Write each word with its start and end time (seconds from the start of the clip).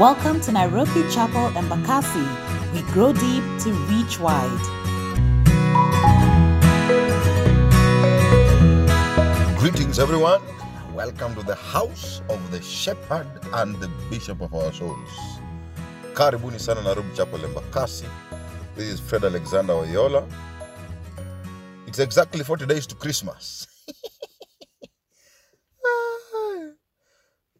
Welcome 0.00 0.40
to 0.40 0.52
Nairobi 0.52 1.02
Chapel 1.10 1.50
Embakasi. 1.50 2.24
We 2.72 2.80
grow 2.90 3.12
deep 3.12 3.44
to 3.64 3.72
reach 3.92 4.18
wide. 4.18 4.64
Greetings, 9.58 9.98
everyone. 9.98 10.40
Welcome 10.94 11.34
to 11.34 11.42
the 11.42 11.54
house 11.54 12.22
of 12.30 12.50
the 12.50 12.62
shepherd 12.62 13.26
and 13.52 13.76
the 13.76 13.88
bishop 14.08 14.40
of 14.40 14.54
our 14.54 14.72
souls. 14.72 15.10
Karibuni 16.14 16.58
sana 16.58 16.80
Nairobi 16.82 17.14
Chapel 17.14 17.40
Embakasi. 17.40 18.08
This 18.76 18.88
is 18.88 19.00
Fred 19.00 19.24
Alexander 19.24 19.74
Oyola. 19.74 20.26
It's 21.86 21.98
exactly 21.98 22.42
40 22.42 22.64
days 22.64 22.86
to 22.86 22.94
Christmas. 22.94 23.69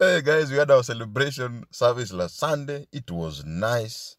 Hey 0.03 0.23
guys, 0.23 0.51
we 0.51 0.56
had 0.56 0.70
our 0.70 0.83
celebration 0.83 1.66
service 1.70 2.11
last 2.11 2.38
Sunday. 2.38 2.87
It 2.91 3.11
was 3.11 3.45
nice. 3.45 4.16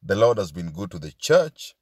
The 0.00 0.14
Lord 0.14 0.38
has 0.38 0.52
been 0.52 0.70
good 0.70 0.92
to 0.92 1.00
the 1.00 1.10
church. 1.10 1.74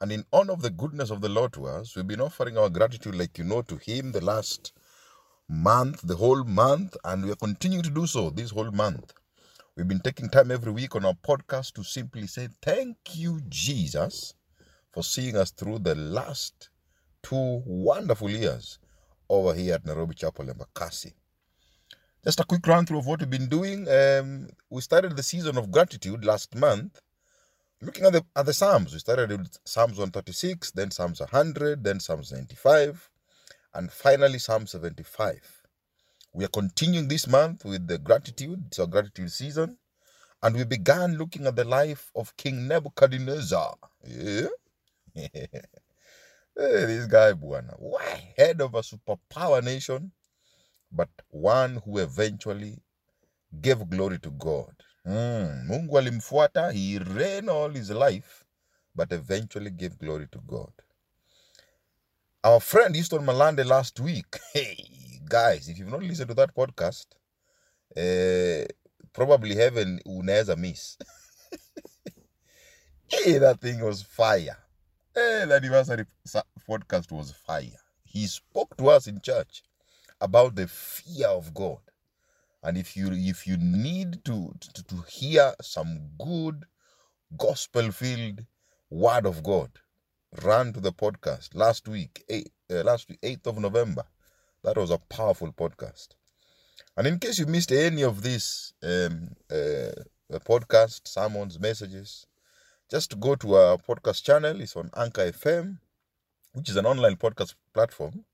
And 0.00 0.10
in 0.10 0.24
honor 0.32 0.54
of 0.54 0.62
the 0.62 0.70
goodness 0.70 1.10
of 1.10 1.20
the 1.20 1.28
Lord 1.28 1.52
to 1.52 1.66
us, 1.66 1.94
we've 1.94 2.08
been 2.08 2.20
offering 2.20 2.58
our 2.58 2.68
gratitude, 2.68 3.14
like 3.14 3.38
you 3.38 3.44
know, 3.44 3.62
to 3.62 3.76
Him 3.76 4.10
the 4.10 4.24
last 4.24 4.72
month, 5.48 6.00
the 6.02 6.16
whole 6.16 6.42
month, 6.42 6.96
and 7.04 7.24
we 7.24 7.30
are 7.30 7.36
continuing 7.36 7.84
to 7.84 7.90
do 7.90 8.04
so 8.04 8.30
this 8.30 8.50
whole 8.50 8.72
month. 8.72 9.12
We've 9.76 9.86
been 9.86 10.00
taking 10.00 10.28
time 10.28 10.50
every 10.50 10.72
week 10.72 10.96
on 10.96 11.04
our 11.04 11.14
podcast 11.24 11.74
to 11.74 11.84
simply 11.84 12.26
say, 12.26 12.48
Thank 12.62 12.96
you, 13.14 13.40
Jesus, 13.48 14.34
for 14.92 15.04
seeing 15.04 15.36
us 15.36 15.52
through 15.52 15.78
the 15.78 15.94
last 15.94 16.70
two 17.22 17.62
wonderful 17.64 18.28
years 18.28 18.80
over 19.28 19.54
here 19.54 19.74
at 19.74 19.86
Nairobi 19.86 20.16
Chapel 20.16 20.46
Embakasi. 20.46 21.12
Just 22.28 22.40
a 22.40 22.44
quick 22.44 22.66
run 22.66 22.84
through 22.84 22.98
of 22.98 23.06
what 23.06 23.20
we've 23.20 23.30
been 23.30 23.48
doing. 23.48 23.88
Um, 23.88 24.50
we 24.68 24.82
started 24.82 25.16
the 25.16 25.22
season 25.22 25.56
of 25.56 25.70
gratitude 25.70 26.26
last 26.26 26.54
month, 26.54 27.00
looking 27.80 28.04
at 28.04 28.12
the 28.12 28.22
at 28.36 28.44
the 28.44 28.52
Psalms. 28.52 28.92
We 28.92 28.98
started 28.98 29.30
with 29.30 29.58
Psalms 29.64 29.92
136, 29.92 30.72
then 30.72 30.90
Psalms 30.90 31.20
100, 31.20 31.82
then 31.82 32.00
Psalms 32.00 32.30
95, 32.30 33.08
and 33.72 33.90
finally 33.90 34.38
Psalm 34.38 34.66
75. 34.66 35.62
We 36.34 36.44
are 36.44 36.48
continuing 36.48 37.08
this 37.08 37.26
month 37.26 37.64
with 37.64 37.86
the 37.86 37.96
gratitude. 37.96 38.62
It's 38.66 38.78
our 38.78 38.86
gratitude 38.86 39.32
season. 39.32 39.78
And 40.42 40.54
we 40.54 40.64
began 40.64 41.16
looking 41.16 41.46
at 41.46 41.56
the 41.56 41.64
life 41.64 42.10
of 42.14 42.36
King 42.36 42.68
Nebuchadnezzar. 42.68 43.74
Yeah? 44.06 44.48
hey, 45.14 45.48
this 46.54 47.06
guy, 47.06 47.32
Buana. 47.32 47.74
Why? 47.78 48.34
Head 48.36 48.60
of 48.60 48.74
a 48.74 48.82
superpower 48.82 49.64
nation, 49.64 50.12
but 50.90 51.08
one 51.30 51.80
who 51.84 51.98
eventually 51.98 52.78
gave 53.60 53.88
glory 53.88 54.18
to 54.18 54.30
God. 54.30 54.72
Mm, 55.06 55.66
Mungu 55.66 55.98
alimfuata, 55.98 56.72
he 56.72 56.98
reigned 56.98 57.48
all 57.48 57.70
his 57.70 57.90
life, 57.90 58.44
but 58.94 59.12
eventually 59.12 59.70
gave 59.70 59.98
glory 59.98 60.26
to 60.32 60.38
God. 60.46 60.72
Our 62.44 62.60
friend 62.60 62.94
Easton 62.96 63.24
Malande 63.24 63.64
last 63.64 63.98
week, 64.00 64.38
hey, 64.52 64.76
guys, 65.28 65.68
if 65.68 65.78
you've 65.78 65.90
not 65.90 66.02
listened 66.02 66.28
to 66.28 66.34
that 66.34 66.54
podcast, 66.54 67.06
uh, 67.96 68.64
probably 69.12 69.54
heaven 69.54 70.00
unaweza 70.06 70.56
miss. 70.56 70.98
hey, 73.08 73.38
that 73.38 73.60
thing 73.60 73.80
was 73.80 74.02
fire. 74.02 74.56
Hey, 75.14 75.44
that 75.46 75.64
anniversary 75.64 76.04
sa- 76.24 76.42
podcast 76.68 77.10
was 77.10 77.32
fire. 77.32 77.80
He 78.04 78.26
spoke 78.26 78.76
to 78.76 78.88
us 78.90 79.06
in 79.06 79.20
church 79.20 79.62
about 80.20 80.54
the 80.54 80.68
fear 80.68 81.28
of 81.28 81.54
God. 81.54 81.78
And 82.62 82.76
if 82.76 82.96
you 82.96 83.10
if 83.12 83.46
you 83.46 83.56
need 83.56 84.24
to 84.24 84.52
to, 84.60 84.84
to 84.84 84.96
hear 85.08 85.54
some 85.62 86.10
good 86.18 86.64
gospel 87.36 87.90
filled 87.92 88.44
word 88.90 89.26
of 89.26 89.42
God, 89.42 89.70
run 90.42 90.72
to 90.72 90.80
the 90.80 90.92
podcast 90.92 91.54
last 91.54 91.88
week, 91.88 92.24
eight, 92.28 92.52
uh, 92.70 92.82
last 92.82 93.08
week, 93.08 93.20
8th 93.22 93.46
of 93.48 93.58
November. 93.58 94.04
That 94.64 94.76
was 94.76 94.90
a 94.90 94.98
powerful 94.98 95.52
podcast. 95.52 96.08
And 96.96 97.06
in 97.06 97.18
case 97.18 97.38
you 97.38 97.46
missed 97.46 97.70
any 97.70 98.02
of 98.02 98.22
these 98.22 98.72
um, 98.82 99.30
uh, 99.50 99.92
uh, 100.34 100.38
podcast, 100.40 101.06
sermons, 101.06 101.58
messages, 101.60 102.26
just 102.90 103.20
go 103.20 103.34
to 103.36 103.54
our 103.54 103.78
podcast 103.78 104.24
channel. 104.24 104.60
It's 104.60 104.76
on 104.76 104.90
Anchor 104.96 105.30
FM, 105.30 105.78
which 106.54 106.68
is 106.68 106.76
an 106.76 106.86
online 106.86 107.16
podcast 107.16 107.54
platform. 107.72 108.24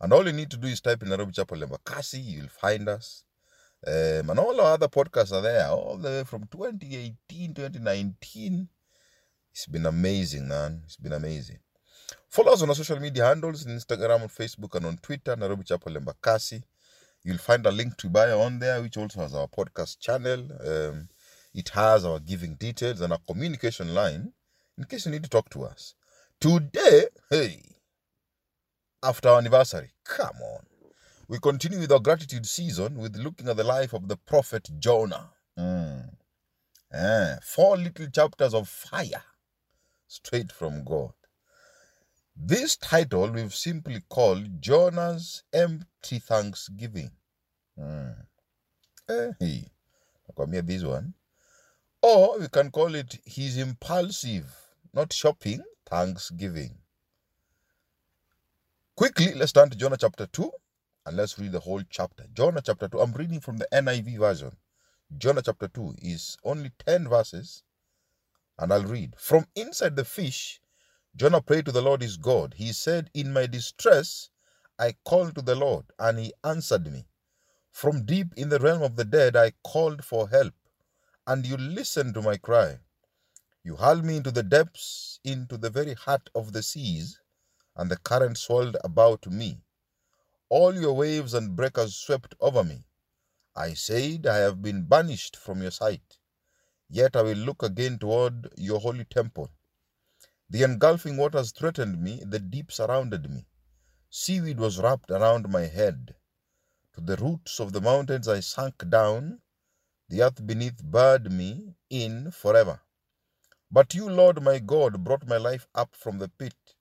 And 0.00 0.12
all 0.12 0.26
you 0.26 0.32
need 0.32 0.50
to 0.50 0.56
do 0.56 0.68
is 0.68 0.80
type 0.80 1.02
in 1.02 1.10
Nairobi 1.10 1.32
Chapel 1.32 1.58
Embakasi, 1.58 2.22
you'll 2.22 2.48
find 2.48 2.88
us. 2.88 3.24
Um, 3.86 4.30
and 4.30 4.38
all 4.38 4.60
our 4.60 4.74
other 4.74 4.88
podcasts 4.88 5.32
are 5.32 5.42
there, 5.42 5.68
all 5.68 5.96
the 5.96 6.08
way 6.08 6.24
from 6.24 6.46
2018, 6.50 7.54
2019. 7.54 8.68
It's 9.52 9.66
been 9.66 9.86
amazing, 9.86 10.48
man. 10.48 10.82
It's 10.84 10.96
been 10.96 11.12
amazing. 11.12 11.58
Follow 12.28 12.52
us 12.52 12.62
on 12.62 12.68
our 12.68 12.74
social 12.74 13.00
media 13.00 13.26
handles 13.26 13.66
on 13.66 13.72
Instagram, 13.72 14.22
on 14.22 14.28
Facebook, 14.28 14.74
and 14.74 14.86
on 14.86 14.98
Twitter, 14.98 15.36
Nairobi 15.36 15.64
Chapel 15.64 15.92
Embakasi. 15.92 16.62
You'll 17.22 17.38
find 17.38 17.66
a 17.66 17.70
link 17.70 17.96
to 17.98 18.08
bio 18.08 18.40
on 18.40 18.58
there, 18.58 18.80
which 18.80 18.96
also 18.96 19.20
has 19.20 19.34
our 19.34 19.48
podcast 19.48 19.98
channel. 19.98 20.48
Um, 20.66 21.08
it 21.52 21.68
has 21.70 22.04
our 22.04 22.20
giving 22.20 22.54
details 22.54 23.00
and 23.00 23.12
our 23.12 23.20
communication 23.26 23.94
line 23.94 24.32
in 24.78 24.84
case 24.84 25.04
you 25.04 25.12
need 25.12 25.24
to 25.24 25.28
talk 25.30 25.50
to 25.50 25.64
us. 25.64 25.94
Today, 26.40 27.06
hey, 27.28 27.62
after 29.02 29.28
our 29.28 29.38
anniversary, 29.38 29.90
come 30.04 30.36
on. 30.42 30.66
We 31.28 31.38
continue 31.38 31.78
with 31.78 31.92
our 31.92 32.00
gratitude 32.00 32.46
season 32.46 32.96
with 32.96 33.16
looking 33.16 33.48
at 33.48 33.56
the 33.56 33.64
life 33.64 33.92
of 33.92 34.08
the 34.08 34.16
prophet 34.16 34.68
Jonah. 34.78 35.30
Mm. 35.58 36.10
Eh, 36.92 37.36
four 37.42 37.76
little 37.76 38.08
chapters 38.08 38.52
of 38.52 38.68
fire 38.68 39.22
straight 40.08 40.50
from 40.50 40.82
God. 40.84 41.12
This 42.34 42.76
title 42.76 43.30
we've 43.30 43.54
simply 43.54 44.02
called 44.08 44.60
Jonah's 44.60 45.44
Empty 45.52 46.18
Thanksgiving. 46.18 47.12
Mm. 47.78 48.16
Eh, 49.08 49.30
hey, 49.38 49.70
nakwambia 50.28 50.66
this 50.66 50.82
one. 50.82 51.14
Or 52.02 52.40
we 52.40 52.48
can 52.48 52.70
call 52.70 52.94
it 52.94 53.18
his 53.24 53.56
impulsive, 53.56 54.52
not 54.92 55.12
shopping, 55.12 55.62
thanksgiving. 55.88 56.79
Quickly, 59.00 59.32
let's 59.32 59.52
turn 59.52 59.70
to 59.70 59.78
Jonah 59.78 59.96
chapter 59.96 60.26
2 60.26 60.50
and 61.06 61.16
let's 61.16 61.38
read 61.38 61.52
the 61.52 61.60
whole 61.60 61.80
chapter. 61.88 62.26
Jonah 62.34 62.60
chapter 62.60 62.86
2. 62.86 63.00
I'm 63.00 63.12
reading 63.14 63.40
from 63.40 63.56
the 63.56 63.66
NIV 63.72 64.18
version. 64.18 64.54
Jonah 65.16 65.40
chapter 65.40 65.68
2 65.68 65.94
is 66.02 66.36
only 66.44 66.70
10 66.86 67.08
verses, 67.08 67.62
and 68.58 68.70
I'll 68.70 68.84
read. 68.84 69.14
From 69.16 69.46
inside 69.56 69.96
the 69.96 70.04
fish, 70.04 70.60
Jonah 71.16 71.40
prayed 71.40 71.64
to 71.64 71.72
the 71.72 71.80
Lord 71.80 72.02
his 72.02 72.18
God. 72.18 72.52
He 72.58 72.74
said, 72.74 73.08
In 73.14 73.32
my 73.32 73.46
distress, 73.46 74.28
I 74.78 74.96
called 75.06 75.34
to 75.36 75.40
the 75.40 75.54
Lord, 75.54 75.86
and 75.98 76.18
he 76.18 76.34
answered 76.44 76.92
me. 76.92 77.06
From 77.72 78.04
deep 78.04 78.34
in 78.36 78.50
the 78.50 78.58
realm 78.58 78.82
of 78.82 78.96
the 78.96 79.06
dead, 79.06 79.34
I 79.34 79.52
called 79.64 80.04
for 80.04 80.28
help, 80.28 80.52
and 81.26 81.46
you 81.46 81.56
listened 81.56 82.12
to 82.16 82.20
my 82.20 82.36
cry. 82.36 82.80
You 83.64 83.76
hurled 83.76 84.04
me 84.04 84.18
into 84.18 84.30
the 84.30 84.42
depths, 84.42 85.20
into 85.24 85.56
the 85.56 85.70
very 85.70 85.94
heart 85.94 86.28
of 86.34 86.52
the 86.52 86.62
seas, 86.62 87.18
and 87.80 87.90
the 87.90 87.96
current 87.96 88.36
swirled 88.36 88.76
about 88.84 89.26
me. 89.26 89.58
All 90.50 90.74
your 90.74 90.92
waves 90.92 91.32
and 91.32 91.56
breakers 91.56 91.96
swept 91.96 92.34
over 92.38 92.62
me. 92.62 92.84
I 93.56 93.72
said, 93.72 94.26
I 94.26 94.36
have 94.36 94.60
been 94.60 94.84
banished 94.84 95.34
from 95.34 95.62
your 95.62 95.70
sight. 95.70 96.18
Yet 96.90 97.16
I 97.16 97.22
will 97.22 97.38
look 97.38 97.62
again 97.62 97.98
toward 97.98 98.52
your 98.58 98.80
holy 98.80 99.06
temple. 99.06 99.48
The 100.50 100.62
engulfing 100.62 101.16
waters 101.16 101.52
threatened 101.52 102.02
me, 102.02 102.22
the 102.22 102.38
deep 102.38 102.70
surrounded 102.70 103.30
me. 103.30 103.46
Seaweed 104.10 104.60
was 104.60 104.78
wrapped 104.78 105.10
around 105.10 105.48
my 105.48 105.62
head. 105.62 106.14
To 106.96 107.00
the 107.00 107.16
roots 107.16 107.60
of 107.60 107.72
the 107.72 107.80
mountains 107.80 108.28
I 108.28 108.40
sank 108.40 108.90
down. 108.90 109.40
The 110.10 110.22
earth 110.22 110.46
beneath 110.46 110.82
barred 110.84 111.32
me 111.32 111.76
in 111.88 112.30
forever. 112.30 112.82
But 113.70 113.94
you, 113.94 114.10
Lord 114.10 114.42
my 114.42 114.58
God, 114.58 115.02
brought 115.02 115.26
my 115.26 115.38
life 115.38 115.66
up 115.74 115.96
from 115.96 116.18
the 116.18 116.28
pit. 116.28 116.74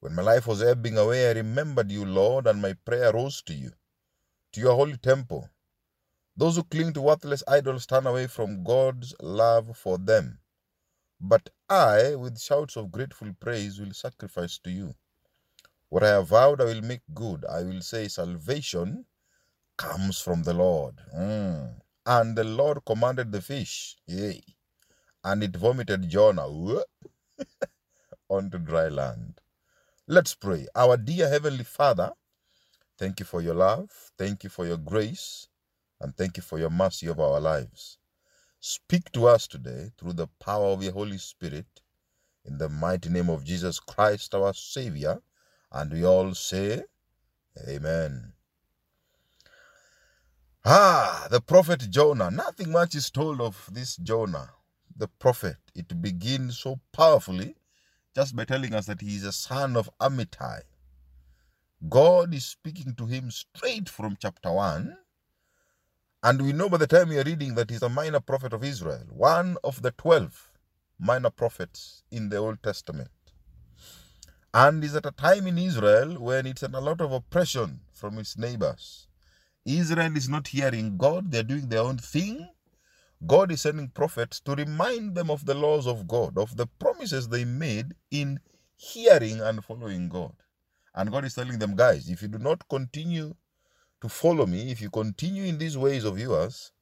When 0.00 0.14
my 0.14 0.22
life 0.22 0.46
was 0.46 0.62
ebbing 0.62 0.98
away, 0.98 1.28
I 1.30 1.34
remembered 1.34 1.90
you, 1.92 2.04
Lord, 2.06 2.46
and 2.46 2.62
my 2.62 2.74
prayer 2.74 3.12
rose 3.12 3.42
to 3.44 3.54
you, 3.54 3.72
to 4.52 4.60
your 4.60 4.76
holy 4.76 4.98
temple. 4.98 5.48
Those 6.36 6.56
who 6.56 6.64
cling 6.64 6.94
to 6.94 7.02
worthless 7.02 7.44
idols 7.48 7.86
turn 7.86 8.06
away 8.06 8.26
from 8.28 8.64
God's 8.64 9.14
love 9.22 9.76
for 9.76 9.98
them. 9.98 10.40
But 11.20 11.50
I, 11.68 12.14
with 12.16 12.40
shouts 12.40 12.76
of 12.76 12.92
grateful 12.92 13.32
praise, 13.40 13.80
will 13.80 13.92
sacrifice 13.92 14.58
to 14.64 14.70
you. 14.70 14.94
What 15.90 16.04
I 16.04 16.08
have 16.10 16.28
vowed, 16.28 16.60
I 16.60 16.64
will 16.64 16.82
make 16.82 17.02
good. 17.14 17.44
I 17.46 17.62
will 17.64 17.82
say, 17.82 18.08
Salvation 18.08 19.06
comes 19.78 20.20
from 20.20 20.42
the 20.44 20.54
Lord. 20.54 20.96
Mm. 21.16 21.74
And 22.06 22.36
the 22.36 22.44
Lord 22.44 22.80
commanded 22.86 23.32
the 23.32 23.42
fish, 23.42 23.96
yea, 24.06 24.42
and 25.24 25.42
it 25.44 25.56
vomited 25.56 26.08
Jonah 26.08 26.46
onto 28.30 28.58
dry 28.58 28.88
land. 28.88 29.40
Let's 30.10 30.34
pray. 30.34 30.66
Our 30.74 30.96
dear 30.98 31.28
Heavenly 31.30 31.64
Father, 31.64 32.12
thank 32.98 33.20
you 33.20 33.26
for 33.26 33.42
your 33.42 33.54
love, 33.54 33.90
thank 34.18 34.44
you 34.44 34.50
for 34.50 34.66
your 34.66 34.78
grace, 34.78 35.48
and 36.00 36.16
thank 36.16 36.36
you 36.36 36.42
for 36.42 36.58
your 36.58 36.70
mercy 36.70 37.06
of 37.08 37.20
our 37.20 37.40
lives. 37.40 37.98
speak 38.60 39.12
to 39.12 39.28
us 39.28 39.46
today 39.48 39.90
through 39.98 40.14
the 40.14 40.28
power 40.40 40.66
of 40.68 40.82
your 40.82 40.92
Holy 40.92 41.18
Spirit 41.18 41.66
in 42.44 42.58
the 42.58 42.68
mighty 42.68 43.10
name 43.10 43.30
of 43.30 43.44
Jesus 43.44 43.80
Christ, 43.80 44.34
our 44.34 44.54
Savior. 44.54 45.20
And 45.72 45.92
we 45.92 46.04
all 46.04 46.34
say, 46.34 46.84
Amen. 47.68 48.32
Ah, 50.64 51.28
the 51.30 51.40
prophet 51.40 51.90
Jonah. 51.90 52.30
Nothing 52.30 52.72
much 52.72 52.94
is 52.94 53.10
told 53.10 53.40
of 53.40 53.68
this 53.72 53.96
Jonah, 53.96 54.50
the 54.96 55.08
prophet. 55.08 55.56
It 55.74 56.02
begins 56.02 56.58
so 56.58 56.80
powerfully 56.92 57.56
just 58.14 58.34
by 58.34 58.44
telling 58.44 58.74
us 58.74 58.86
that 58.86 59.00
he 59.00 59.16
is 59.16 59.24
a 59.24 59.32
son 59.32 59.76
of 59.76 59.90
Amittai. 60.00 60.60
God 61.88 62.34
is 62.34 62.44
speaking 62.44 62.94
to 62.96 63.06
him 63.06 63.30
straight 63.30 63.88
from 63.88 64.16
chapter 64.20 64.52
1. 64.52 64.96
And 66.22 66.42
we 66.42 66.52
know 66.52 66.68
by 66.68 66.76
the 66.76 66.86
time 66.86 67.08
we 67.08 67.18
are 67.18 67.24
reading 67.24 67.54
that 67.54 67.70
he's 67.70 67.82
a 67.82 67.88
minor 67.88 68.20
prophet 68.20 68.52
of 68.52 68.62
Israel, 68.62 69.04
one 69.08 69.56
of 69.64 69.80
the 69.80 69.90
12 69.92 70.52
minor 70.98 71.30
prophets 71.30 72.02
in 72.10 72.28
the 72.28 72.36
Old 72.36 72.62
Testament. 72.62 73.08
And 74.52 74.84
is 74.84 74.94
at 74.96 75.06
a 75.06 75.12
time 75.12 75.46
in 75.46 75.56
Israel 75.56 76.18
when 76.18 76.46
it's 76.46 76.62
under 76.62 76.78
a 76.78 76.82
lot 76.82 77.00
of 77.00 77.12
oppression 77.12 77.80
from 77.92 78.18
its 78.18 78.36
neighbors. 78.36 79.06
Israel 79.64 80.16
is 80.16 80.28
not 80.28 80.48
hearing 80.48 80.98
God, 80.98 81.30
they're 81.30 81.42
doing 81.42 81.68
their 81.68 81.82
own 81.82 81.98
thing. 81.98 82.48
God 83.26 83.52
is 83.52 83.62
sending 83.62 83.88
prophets 83.88 84.40
to 84.40 84.54
remind 84.54 85.14
them 85.14 85.30
of 85.30 85.44
the 85.46 85.54
laws 85.54 85.86
of 85.86 86.08
God, 86.08 86.38
of 86.38 86.56
the 86.56 86.66
promises 86.66 87.28
they 87.28 87.44
made 87.44 87.94
in 88.10 88.40
hearing 88.76 89.40
and 89.40 89.64
following 89.64 90.08
God. 90.08 90.32
And 90.94 91.10
God 91.10 91.24
is 91.26 91.34
telling 91.34 91.58
them, 91.58 91.76
guys, 91.76 92.08
if 92.08 92.22
you 92.22 92.28
do 92.28 92.38
not 92.38 92.68
continue 92.68 93.34
to 94.00 94.08
follow 94.08 94.46
me, 94.46 94.70
if 94.70 94.80
you 94.80 94.90
continue 94.90 95.44
in 95.44 95.58
these 95.58 95.76
ways 95.78 96.04
of 96.04 96.18
yours, 96.18 96.72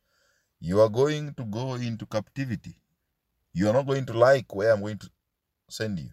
you 0.61 0.81
are 0.81 0.89
going 0.89 1.35
to 1.35 1.45
go 1.45 1.75
into 1.75 2.07
captivity. 2.07 2.77
You 3.53 3.69
are 3.69 3.73
not 3.73 3.87
going 3.87 4.07
to 4.07 4.13
like 4.13 4.55
where 4.55 4.73
I'm 4.73 4.81
going 4.81 4.99
to 4.99 5.11
send 5.69 5.99
you. 5.99 6.11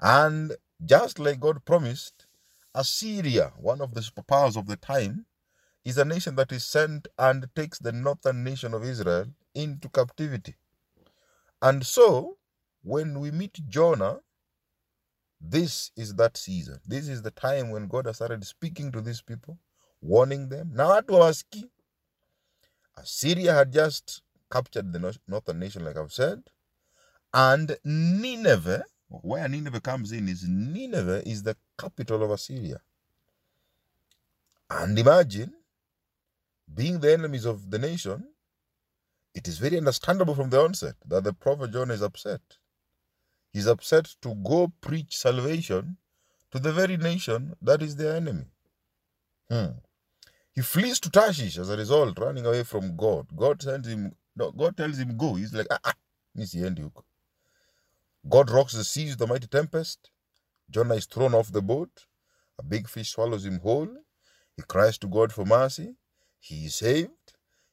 And 0.00 0.52
just 0.84 1.18
like 1.18 1.40
God 1.40 1.64
promised, 1.64 2.26
Assyria, 2.74 3.52
one 3.56 3.80
of 3.80 3.94
the 3.94 4.00
superpowers 4.00 4.56
of 4.56 4.66
the 4.66 4.76
time, 4.76 5.26
is 5.84 5.98
a 5.98 6.04
nation 6.04 6.36
that 6.36 6.52
is 6.52 6.64
sent 6.64 7.08
and 7.18 7.48
takes 7.54 7.78
the 7.78 7.92
northern 7.92 8.44
nation 8.44 8.74
of 8.74 8.84
Israel 8.84 9.26
into 9.54 9.88
captivity. 9.88 10.56
And 11.62 11.84
so, 11.86 12.38
when 12.82 13.20
we 13.20 13.30
meet 13.30 13.60
Jonah, 13.68 14.20
this 15.40 15.90
is 15.96 16.14
that 16.16 16.36
season. 16.36 16.80
This 16.86 17.08
is 17.08 17.22
the 17.22 17.30
time 17.30 17.70
when 17.70 17.88
God 17.88 18.06
has 18.06 18.16
started 18.16 18.44
speaking 18.44 18.92
to 18.92 19.00
these 19.00 19.22
people, 19.22 19.58
warning 20.02 20.48
them. 20.48 20.72
Now, 20.74 21.00
to 21.00 21.22
ask 21.22 21.46
Assyria 22.96 23.54
had 23.54 23.72
just 23.72 24.22
captured 24.50 24.92
the 24.92 25.18
northern 25.26 25.58
nation, 25.58 25.84
like 25.84 25.96
I've 25.96 26.12
said, 26.12 26.42
and 27.32 27.76
Nineveh, 27.84 28.84
where 29.08 29.48
Nineveh 29.48 29.80
comes 29.80 30.12
in, 30.12 30.28
is 30.28 30.44
Nineveh 30.46 31.26
is 31.26 31.42
the 31.42 31.56
capital 31.78 32.22
of 32.22 32.30
Assyria. 32.30 32.80
And 34.68 34.98
imagine 34.98 35.54
being 36.74 37.00
the 37.00 37.12
enemies 37.12 37.44
of 37.44 37.70
the 37.70 37.78
nation, 37.78 38.28
it 39.34 39.46
is 39.48 39.58
very 39.58 39.76
understandable 39.78 40.34
from 40.34 40.50
the 40.50 40.60
onset 40.60 40.94
that 41.06 41.24
the 41.24 41.32
prophet 41.32 41.72
John 41.72 41.90
is 41.90 42.02
upset. 42.02 42.40
He's 43.52 43.66
upset 43.66 44.14
to 44.22 44.34
go 44.34 44.72
preach 44.80 45.16
salvation 45.16 45.96
to 46.52 46.58
the 46.58 46.72
very 46.72 46.96
nation 46.96 47.54
that 47.62 47.82
is 47.82 47.96
their 47.96 48.16
enemy. 48.16 48.46
Hmm. 49.50 49.78
He 50.52 50.62
flees 50.62 51.00
to 51.00 51.10
Tarshish 51.10 51.58
as 51.58 51.70
a 51.70 51.76
result, 51.76 52.18
running 52.18 52.46
away 52.46 52.64
from 52.64 52.96
God. 52.96 53.26
God 53.36 53.62
sends 53.62 53.88
him, 53.88 54.12
no, 54.36 54.50
God 54.50 54.76
tells 54.76 54.98
him, 54.98 55.16
go. 55.16 55.34
He's 55.34 55.54
like, 55.54 55.66
ah, 55.70 55.78
ah, 55.84 55.92
God 58.28 58.50
rocks 58.50 58.74
the 58.74 58.84
seas 58.84 59.10
with 59.10 59.18
the 59.20 59.26
mighty 59.26 59.46
tempest. 59.46 60.10
Jonah 60.70 60.94
is 60.94 61.06
thrown 61.06 61.34
off 61.34 61.52
the 61.52 61.62
boat. 61.62 62.06
A 62.58 62.62
big 62.62 62.88
fish 62.88 63.10
swallows 63.10 63.46
him 63.46 63.60
whole. 63.60 63.88
He 64.56 64.62
cries 64.62 64.98
to 64.98 65.06
God 65.06 65.32
for 65.32 65.44
mercy. 65.44 65.94
He 66.40 66.66
is 66.66 66.74
saved. 66.74 67.10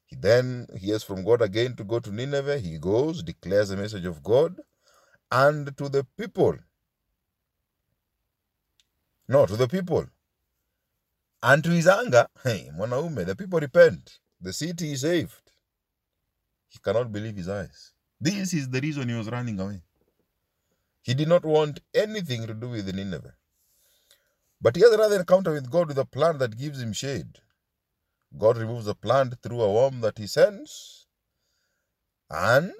He 0.05 0.15
then 0.15 0.67
hears 0.77 1.03
from 1.03 1.23
God 1.23 1.41
again 1.41 1.75
to 1.77 1.83
go 1.83 1.99
to 1.99 2.11
Nineveh. 2.11 2.59
He 2.59 2.77
goes, 2.77 3.23
declares 3.23 3.69
the 3.69 3.77
message 3.77 4.05
of 4.05 4.23
God, 4.23 4.59
and 5.31 5.75
to 5.77 5.89
the 5.89 6.05
people. 6.17 6.55
No, 9.27 9.45
to 9.45 9.55
the 9.55 9.67
people. 9.67 10.07
And 11.43 11.63
to 11.63 11.69
his 11.69 11.87
anger, 11.87 12.27
hey, 12.43 12.69
mwanaume, 12.75 13.25
the 13.25 13.35
people 13.35 13.59
repent. 13.59 14.19
The 14.39 14.53
city 14.53 14.93
is 14.93 15.01
saved. 15.01 15.51
He 16.69 16.79
cannot 16.79 17.11
believe 17.11 17.35
his 17.35 17.49
eyes. 17.49 17.93
This 18.19 18.53
is 18.53 18.69
the 18.69 18.81
reason 18.81 19.09
he 19.09 19.15
was 19.15 19.29
running 19.29 19.59
away. 19.59 19.81
He 21.01 21.13
did 21.13 21.27
not 21.27 21.45
want 21.45 21.79
anything 21.93 22.47
to 22.47 22.53
do 22.53 22.69
with 22.69 22.93
Nineveh. 22.93 23.35
But 24.61 24.75
he 24.75 24.81
has 24.81 24.91
another 24.91 25.19
encounter 25.19 25.51
with 25.51 25.69
God 25.69 25.87
with 25.87 25.97
a 25.97 26.05
plant 26.05 26.39
that 26.39 26.57
gives 26.57 26.81
him 26.81 26.93
shade. 26.93 27.39
God 28.35 28.57
removes 28.57 28.85
the 28.85 28.95
plant 28.95 29.35
through 29.41 29.61
a 29.61 29.71
worm 29.71 30.01
that 30.01 30.17
he 30.17 30.27
sends, 30.27 31.07
and 32.29 32.73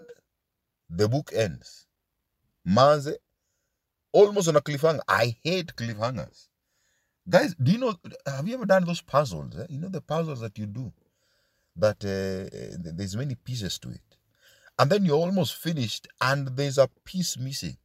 the 0.90 1.08
book 1.08 1.32
ends. 1.34 1.86
Maze, 2.66 3.18
almost 4.12 4.50
on 4.50 4.56
a 4.56 4.62
cliffhanger. 4.62 5.00
I 5.08 5.38
hate 5.44 5.76
cliffhangers. 5.76 6.48
Guys, 7.30 7.56
do 7.62 7.72
you 7.72 7.78
know, 7.78 7.96
have 8.26 8.48
you 8.48 8.56
ever 8.56 8.66
done 8.66 8.86
those 8.86 9.02
puzzles? 9.02 9.58
Eh? 9.58 9.66
You 9.70 9.80
know 9.80 9.90
the 9.90 10.02
puzzles 10.02 10.40
that 10.42 10.58
you 10.58 10.66
do, 10.66 10.92
that 11.76 11.98
uh, 12.04 12.92
there's 12.96 13.16
many 13.16 13.36
pieces 13.36 13.78
to 13.80 13.90
it. 13.90 14.02
And 14.80 14.90
then 14.90 15.06
you're 15.06 15.18
almost 15.18 15.56
finished 15.56 16.08
and 16.22 16.48
there's 16.56 16.78
a 16.78 16.90
piece 17.04 17.38
missing. 17.38 17.78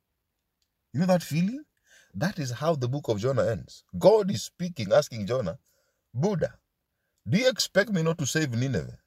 You 0.92 1.00
know 1.00 1.06
that 1.06 1.22
feeling? 1.22 1.64
That 2.14 2.38
is 2.38 2.50
how 2.50 2.74
the 2.74 2.88
book 2.88 3.08
of 3.08 3.18
Jonah 3.18 3.46
ends. 3.46 3.84
God 3.98 4.30
is 4.30 4.42
speaking, 4.42 4.92
asking 4.92 5.26
Jonah, 5.26 5.58
Buddha, 6.12 6.58
do 7.28 7.38
you 7.38 7.48
expect 7.48 7.90
me 7.90 8.02
not 8.02 8.18
to 8.18 8.26
save 8.26 8.52
Nineveh? 8.52 8.98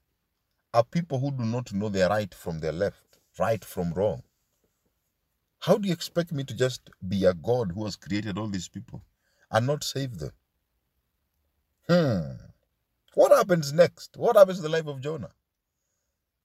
Are 0.73 0.83
people 0.83 1.19
who 1.19 1.31
do 1.31 1.43
not 1.43 1.73
know 1.73 1.89
their 1.89 2.09
right 2.09 2.33
from 2.33 2.59
their 2.59 2.71
left, 2.71 3.19
right 3.39 3.63
from 3.63 3.93
wrong. 3.93 4.23
How 5.59 5.77
do 5.77 5.87
you 5.87 5.93
expect 5.93 6.31
me 6.31 6.43
to 6.43 6.53
just 6.53 6.89
be 7.07 7.25
a 7.25 7.33
God 7.33 7.71
who 7.73 7.85
has 7.85 7.95
created 7.95 8.37
all 8.37 8.47
these 8.47 8.67
people 8.69 9.01
and 9.51 9.65
not 9.65 9.83
save 9.83 10.17
them? 10.17 10.31
Hmm. 11.89 12.31
What 13.13 13.31
happens 13.31 13.73
next? 13.73 14.17
What 14.17 14.35
happens 14.35 14.57
to 14.57 14.63
the 14.63 14.69
life 14.69 14.87
of 14.87 15.01
Jonah? 15.01 15.31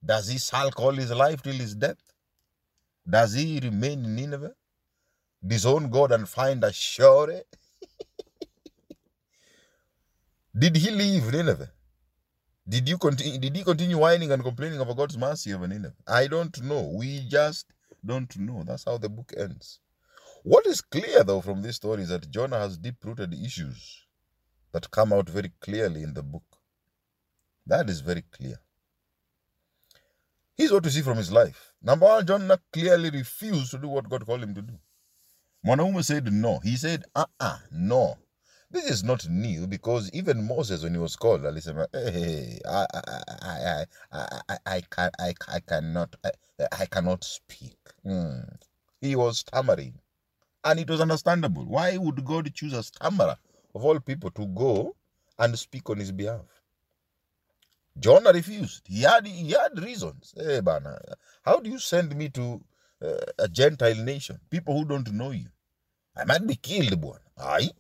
Does 0.05 0.29
he 0.29 0.39
sulk 0.39 0.79
all 0.81 0.93
his 0.93 1.11
life 1.11 1.43
till 1.43 1.55
his 1.55 1.75
death? 1.75 2.03
Does 3.09 3.35
he 3.35 3.61
remain 3.61 4.05
in 4.05 4.17
Nineveh? 4.17 4.55
Disown 5.47 5.91
God 5.91 6.12
and 6.12 6.29
find 6.29 6.62
a 6.65 6.73
shore? 6.73 7.43
Did 10.59 10.76
he 10.76 10.90
leave 10.90 11.33
Nineveh? 11.33 11.71
Did 12.69 12.88
you 12.88 12.99
continue? 12.99 13.38
Did 13.38 13.57
he 13.57 13.64
continue 13.64 13.99
whining 13.99 14.33
and 14.33 14.42
complaining 14.42 14.80
about 14.80 14.97
God's 14.97 15.16
mercy 15.16 15.54
over 15.54 15.66
Nineveh? 15.66 15.95
I 16.07 16.26
don't 16.26 16.61
know. 16.62 16.92
We 16.95 17.26
just 17.28 17.66
don't 18.04 18.37
know. 18.37 18.64
That's 18.66 18.85
how 18.85 18.99
the 18.99 19.09
book 19.09 19.33
ends. 19.37 19.80
What 20.42 20.66
is 20.66 20.80
clear 20.80 21.23
though 21.23 21.40
from 21.40 21.62
this 21.62 21.76
story 21.76 22.02
is 22.02 22.09
that 22.09 22.30
Jonah 22.30 22.59
has 22.59 22.78
deep-rooted 22.78 23.35
issues 23.35 24.07
that 24.73 24.90
come 24.90 25.12
out 25.12 25.28
very 25.28 25.52
clearly 25.61 26.02
in 26.02 26.14
the 26.14 26.23
book. 26.23 26.45
That 27.66 27.88
is 27.90 28.00
very 28.00 28.25
clear. 28.33 28.61
Here's 30.57 30.73
what 30.73 30.85
we 30.85 30.90
see 30.90 31.02
from 31.02 31.19
his 31.19 31.33
life. 31.33 31.73
Number 31.83 32.07
one, 32.07 32.26
Jonah 32.26 32.59
clearly 32.73 33.11
refused 33.11 33.71
to 33.71 33.78
do 33.78 33.88
what 33.88 34.09
God 34.09 34.26
called 34.26 34.42
him 34.42 34.54
to 34.54 34.62
do. 34.62 34.75
Mwanaume 35.66 36.04
said 36.04 36.33
no. 36.33 36.59
He 36.62 36.76
said, 36.76 37.04
uh-uh, 37.14 37.59
no. 37.71 38.16
This 38.71 38.91
is 38.91 39.05
not 39.05 39.29
new 39.29 39.67
because 39.67 40.11
even 40.12 40.47
Moses, 40.47 40.83
when 40.85 40.93
he 40.95 41.00
was 41.00 41.17
called, 41.17 41.43
alisema, 41.43 41.87
hey, 41.95 42.61
I, 42.69 42.87
I, 42.95 43.23
I, 43.43 43.87
I, 44.12 44.41
I, 44.50 44.59
I, 44.67 44.81
can, 44.83 45.11
I, 45.19 45.35
I 45.49 45.61
cannot, 45.61 46.15
I, 46.25 46.31
I 46.81 46.87
cannot 46.87 47.25
speak. 47.25 47.79
Mm. 48.07 48.57
He 49.00 49.17
was 49.17 49.41
stammering. 49.41 49.95
And 50.65 50.81
it 50.81 50.91
was 50.91 51.00
understandable. 51.00 51.65
Why 51.65 51.97
would 51.97 52.25
God 52.25 52.53
choose 52.55 52.75
a 52.75 52.83
stammerer 52.83 53.37
of 53.75 53.85
all 53.85 54.00
people 54.00 54.31
to 54.33 54.47
go 54.47 54.97
and 55.39 55.59
speak 55.59 55.91
on 55.91 55.99
his 55.99 56.12
behalf? 56.12 56.43
Jonah 57.99 58.33
refused. 58.33 58.83
He 58.89 59.03
had, 59.03 59.27
he 59.27 59.50
had 59.53 59.79
reasons. 59.83 60.35
Hey, 60.37 60.61
Bana, 60.61 60.99
how 61.45 61.61
do 61.61 61.71
you 61.71 61.79
send 61.79 62.17
me 62.17 62.29
to 62.31 62.61
uh, 63.03 63.17
a 63.39 63.49
Gentile 63.49 63.97
nation? 63.97 64.41
People 64.50 64.79
who 64.79 64.85
don't 64.87 65.12
know 65.12 65.33
you. 65.33 65.47
I 66.17 66.25
might 66.25 66.47
be 66.47 66.57
killed, 66.57 67.00
boy. 67.00 67.19
Aye. 67.39 67.71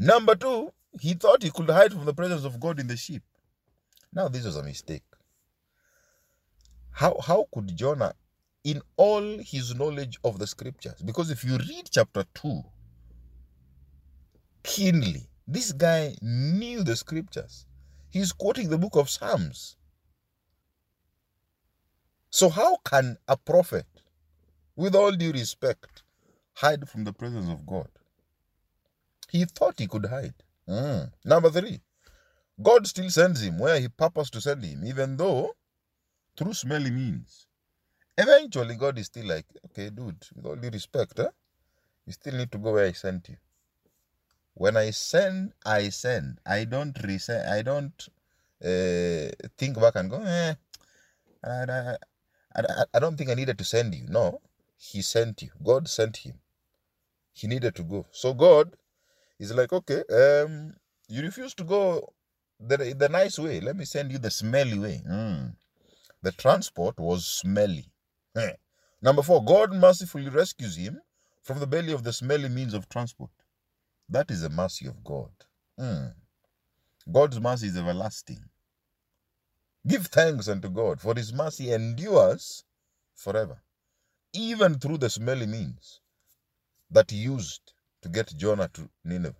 Number 0.00 0.34
two, 0.34 0.72
he 0.98 1.12
thought 1.12 1.42
he 1.42 1.50
could 1.50 1.68
hide 1.68 1.92
from 1.92 2.06
the 2.06 2.14
presence 2.14 2.46
of 2.46 2.58
God 2.58 2.80
in 2.80 2.86
the 2.86 2.96
ship. 2.96 3.22
Now, 4.14 4.28
this 4.28 4.46
was 4.46 4.56
a 4.56 4.62
mistake. 4.62 5.02
How, 6.90 7.18
how 7.22 7.46
could 7.52 7.76
Jonah, 7.76 8.14
in 8.64 8.80
all 8.96 9.38
his 9.40 9.74
knowledge 9.74 10.18
of 10.24 10.38
the 10.38 10.46
scriptures, 10.46 11.02
because 11.04 11.30
if 11.30 11.44
you 11.44 11.58
read 11.58 11.90
chapter 11.90 12.24
2 12.32 12.62
keenly, 14.62 15.28
this 15.46 15.72
guy 15.72 16.14
knew 16.22 16.82
the 16.82 16.96
scriptures. 16.96 17.66
He's 18.08 18.32
quoting 18.32 18.70
the 18.70 18.78
book 18.78 18.96
of 18.96 19.10
Psalms. 19.10 19.76
So, 22.30 22.48
how 22.48 22.78
can 22.86 23.18
a 23.28 23.36
prophet, 23.36 23.86
with 24.76 24.94
all 24.94 25.12
due 25.12 25.32
respect, 25.32 26.04
hide 26.54 26.88
from 26.88 27.04
the 27.04 27.12
presence 27.12 27.50
of 27.50 27.66
God? 27.66 27.88
He 29.30 29.44
thought 29.46 29.78
he 29.78 29.86
could 29.88 30.06
hide. 30.06 30.34
Mm. 30.68 31.12
Number 31.24 31.50
three, 31.50 31.80
God 32.62 32.86
still 32.86 33.10
sends 33.10 33.42
him 33.42 33.58
where 33.58 33.80
he 33.80 33.88
purposed 33.88 34.32
to 34.34 34.40
send 34.40 34.64
him, 34.64 34.84
even 34.86 35.16
though 35.16 35.54
through 36.36 36.54
smelly 36.54 36.90
means. 36.90 37.46
Eventually, 38.18 38.76
God 38.76 38.98
is 38.98 39.06
still 39.06 39.26
like, 39.26 39.46
okay, 39.66 39.90
dude, 39.90 40.24
with 40.36 40.46
all 40.46 40.56
due 40.56 40.70
respect, 40.70 41.18
you 42.06 42.12
still 42.12 42.34
need 42.34 42.52
to 42.52 42.58
go 42.58 42.72
where 42.74 42.86
I 42.86 42.92
sent 42.92 43.28
you. 43.28 43.36
When 44.54 44.76
I 44.76 44.90
send, 44.90 45.52
I 45.66 45.88
send. 45.90 46.38
I 46.46 46.64
don't 46.64 46.94
resend. 46.94 47.48
I 47.48 47.62
don't 47.62 48.08
uh, 48.64 49.30
think 49.58 49.80
back 49.80 49.96
and 49.96 50.10
go, 50.10 50.22
eh, 50.22 50.54
I, 51.44 51.50
I, 51.50 51.96
I, 52.56 52.84
I 52.94 52.98
don't 53.00 53.16
think 53.16 53.30
I 53.30 53.34
needed 53.34 53.58
to 53.58 53.64
send 53.64 53.94
you. 53.94 54.06
No, 54.08 54.40
He 54.78 55.02
sent 55.02 55.42
you. 55.42 55.50
God 55.64 55.88
sent 55.88 56.18
him. 56.18 56.34
He 57.32 57.46
needed 57.48 57.74
to 57.76 57.82
go. 57.84 58.06
So 58.12 58.34
God 58.34 58.76
is 59.40 59.54
like, 59.54 59.72
okay, 59.72 60.02
um, 60.12 60.74
you 61.08 61.22
refuse 61.22 61.54
to 61.54 61.64
go 61.64 62.12
the, 62.60 62.94
the 62.96 63.08
nice 63.08 63.38
way. 63.38 63.60
Let 63.60 63.76
me 63.76 63.84
send 63.84 64.12
you 64.12 64.18
the 64.18 64.30
smelly 64.30 64.78
way. 64.78 65.02
Mm. 65.08 65.56
The 66.22 66.32
transport 66.32 67.00
was 67.00 67.26
smelly. 67.26 67.86
Eh. 68.36 68.52
Number 69.02 69.22
four, 69.22 69.42
God 69.42 69.72
mercifully 69.72 70.28
rescues 70.28 70.76
him 70.76 71.00
from 71.42 71.58
the 71.58 71.66
belly 71.66 71.92
of 71.92 72.04
the 72.04 72.12
smelly 72.12 72.50
means 72.50 72.74
of 72.74 72.88
transport. 72.88 73.30
That 74.08 74.30
is 74.30 74.42
the 74.42 74.50
mercy 74.50 74.86
of 74.86 75.02
God. 75.02 75.30
Mm. 75.78 76.12
God's 77.10 77.40
mercy 77.40 77.68
is 77.68 77.78
everlasting. 77.78 78.44
Give 79.86 80.06
thanks 80.06 80.48
unto 80.48 80.68
God, 80.68 81.00
for 81.00 81.14
his 81.14 81.32
mercy 81.32 81.72
endures 81.72 82.64
forever, 83.14 83.62
even 84.34 84.78
through 84.78 84.98
the 84.98 85.08
smelly 85.08 85.46
means 85.46 86.00
that 86.90 87.10
he 87.10 87.16
used 87.16 87.72
to 88.02 88.08
get 88.08 88.34
Jonah 88.36 88.68
to 88.74 88.88
Nineveh. 89.04 89.34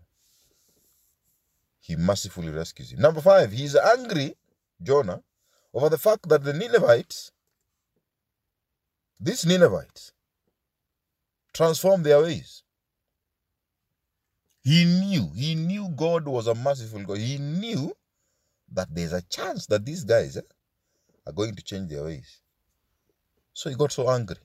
He 1.80 1.96
mercifully 1.96 2.50
rescues 2.50 2.92
him. 2.92 3.00
Number 3.00 3.20
five, 3.20 3.52
he 3.52 3.64
is 3.64 3.76
angry, 3.76 4.36
Jonah, 4.82 5.22
over 5.72 5.88
the 5.88 5.98
fact 5.98 6.28
that 6.28 6.44
the 6.44 6.52
Ninevites, 6.52 7.32
these 9.18 9.46
Ninevites, 9.46 10.12
transformed 11.52 12.04
their 12.04 12.20
ways. 12.20 12.62
He 14.62 14.84
knew, 14.84 15.30
he 15.34 15.54
knew 15.54 15.88
God 15.88 16.26
was 16.26 16.46
a 16.46 16.54
merciful 16.54 17.02
God. 17.02 17.18
He 17.18 17.38
knew 17.38 17.96
that 18.72 18.88
there's 18.94 19.14
a 19.14 19.22
chance 19.22 19.66
that 19.66 19.84
these 19.84 20.04
guys 20.04 20.36
eh, 20.36 20.42
are 21.26 21.32
going 21.32 21.54
to 21.56 21.62
change 21.62 21.88
their 21.90 22.04
ways. 22.04 22.40
So 23.52 23.70
he 23.70 23.76
got 23.76 23.92
so 23.92 24.08
angry. 24.10 24.36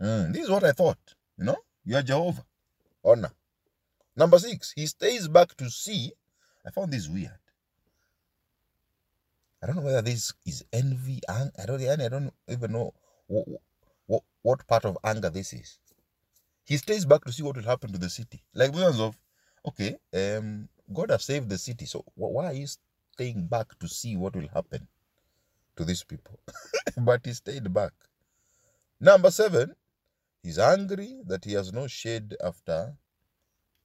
Mm, 0.00 0.32
this 0.32 0.44
is 0.44 0.50
what 0.50 0.64
I 0.64 0.72
thought. 0.72 0.98
You 1.36 1.44
know, 1.44 1.56
you 1.84 1.96
are 1.96 2.02
Jehovah. 2.02 2.44
Honor. 3.04 3.32
Number 4.18 4.40
six, 4.40 4.72
he 4.74 4.84
stays 4.86 5.28
back 5.28 5.56
to 5.58 5.70
see. 5.70 6.12
I 6.66 6.70
found 6.70 6.92
this 6.92 7.08
weird. 7.08 7.38
I 9.62 9.66
don't 9.66 9.76
know 9.76 9.82
whether 9.82 10.02
this 10.02 10.32
is 10.44 10.64
envy. 10.72 11.20
I 11.28 11.46
don't. 11.66 11.80
I 11.82 12.08
don't 12.08 12.32
even 12.48 12.72
know 12.72 12.92
what, 13.28 13.46
what, 14.06 14.22
what 14.42 14.66
part 14.66 14.84
of 14.84 14.98
anger 15.04 15.30
this 15.30 15.52
is. 15.52 15.78
He 16.64 16.76
stays 16.78 17.04
back 17.04 17.24
to 17.26 17.32
see 17.32 17.44
what 17.44 17.56
will 17.56 17.62
happen 17.62 17.92
to 17.92 17.98
the 17.98 18.10
city. 18.10 18.42
Like 18.54 18.72
millions 18.72 18.98
of, 18.98 19.16
okay, 19.64 19.96
um, 20.12 20.68
God 20.92 21.10
has 21.10 21.24
saved 21.24 21.48
the 21.48 21.56
city. 21.56 21.86
So 21.86 22.04
why 22.16 22.46
are 22.46 22.52
you 22.52 22.66
staying 23.12 23.46
back 23.46 23.78
to 23.78 23.86
see 23.86 24.16
what 24.16 24.34
will 24.34 24.48
happen 24.48 24.88
to 25.76 25.84
these 25.84 26.02
people? 26.02 26.40
but 26.98 27.24
he 27.24 27.32
stayed 27.34 27.72
back. 27.72 27.92
Number 29.00 29.30
seven, 29.30 29.76
he's 30.42 30.58
angry 30.58 31.20
that 31.28 31.44
he 31.44 31.52
has 31.52 31.72
no 31.72 31.86
shade 31.86 32.34
after 32.44 32.94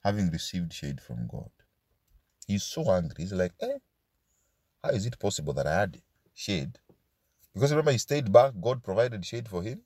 having 0.03 0.29
received 0.29 0.73
shade 0.73 1.01
from 1.01 1.27
God. 1.27 1.49
He's 2.47 2.63
so 2.63 2.89
angry. 2.91 3.15
He's 3.23 3.33
like, 3.33 3.53
eh, 3.61 3.77
how 4.83 4.89
is 4.91 5.05
it 5.05 5.19
possible 5.19 5.53
that 5.53 5.67
I 5.67 5.79
had 5.81 6.01
shade? 6.33 6.77
Because 7.53 7.71
remember, 7.71 7.91
he 7.91 7.97
stayed 7.97 8.31
back. 8.31 8.53
God 8.61 8.83
provided 8.83 9.25
shade 9.25 9.47
for 9.47 9.61
him. 9.63 9.81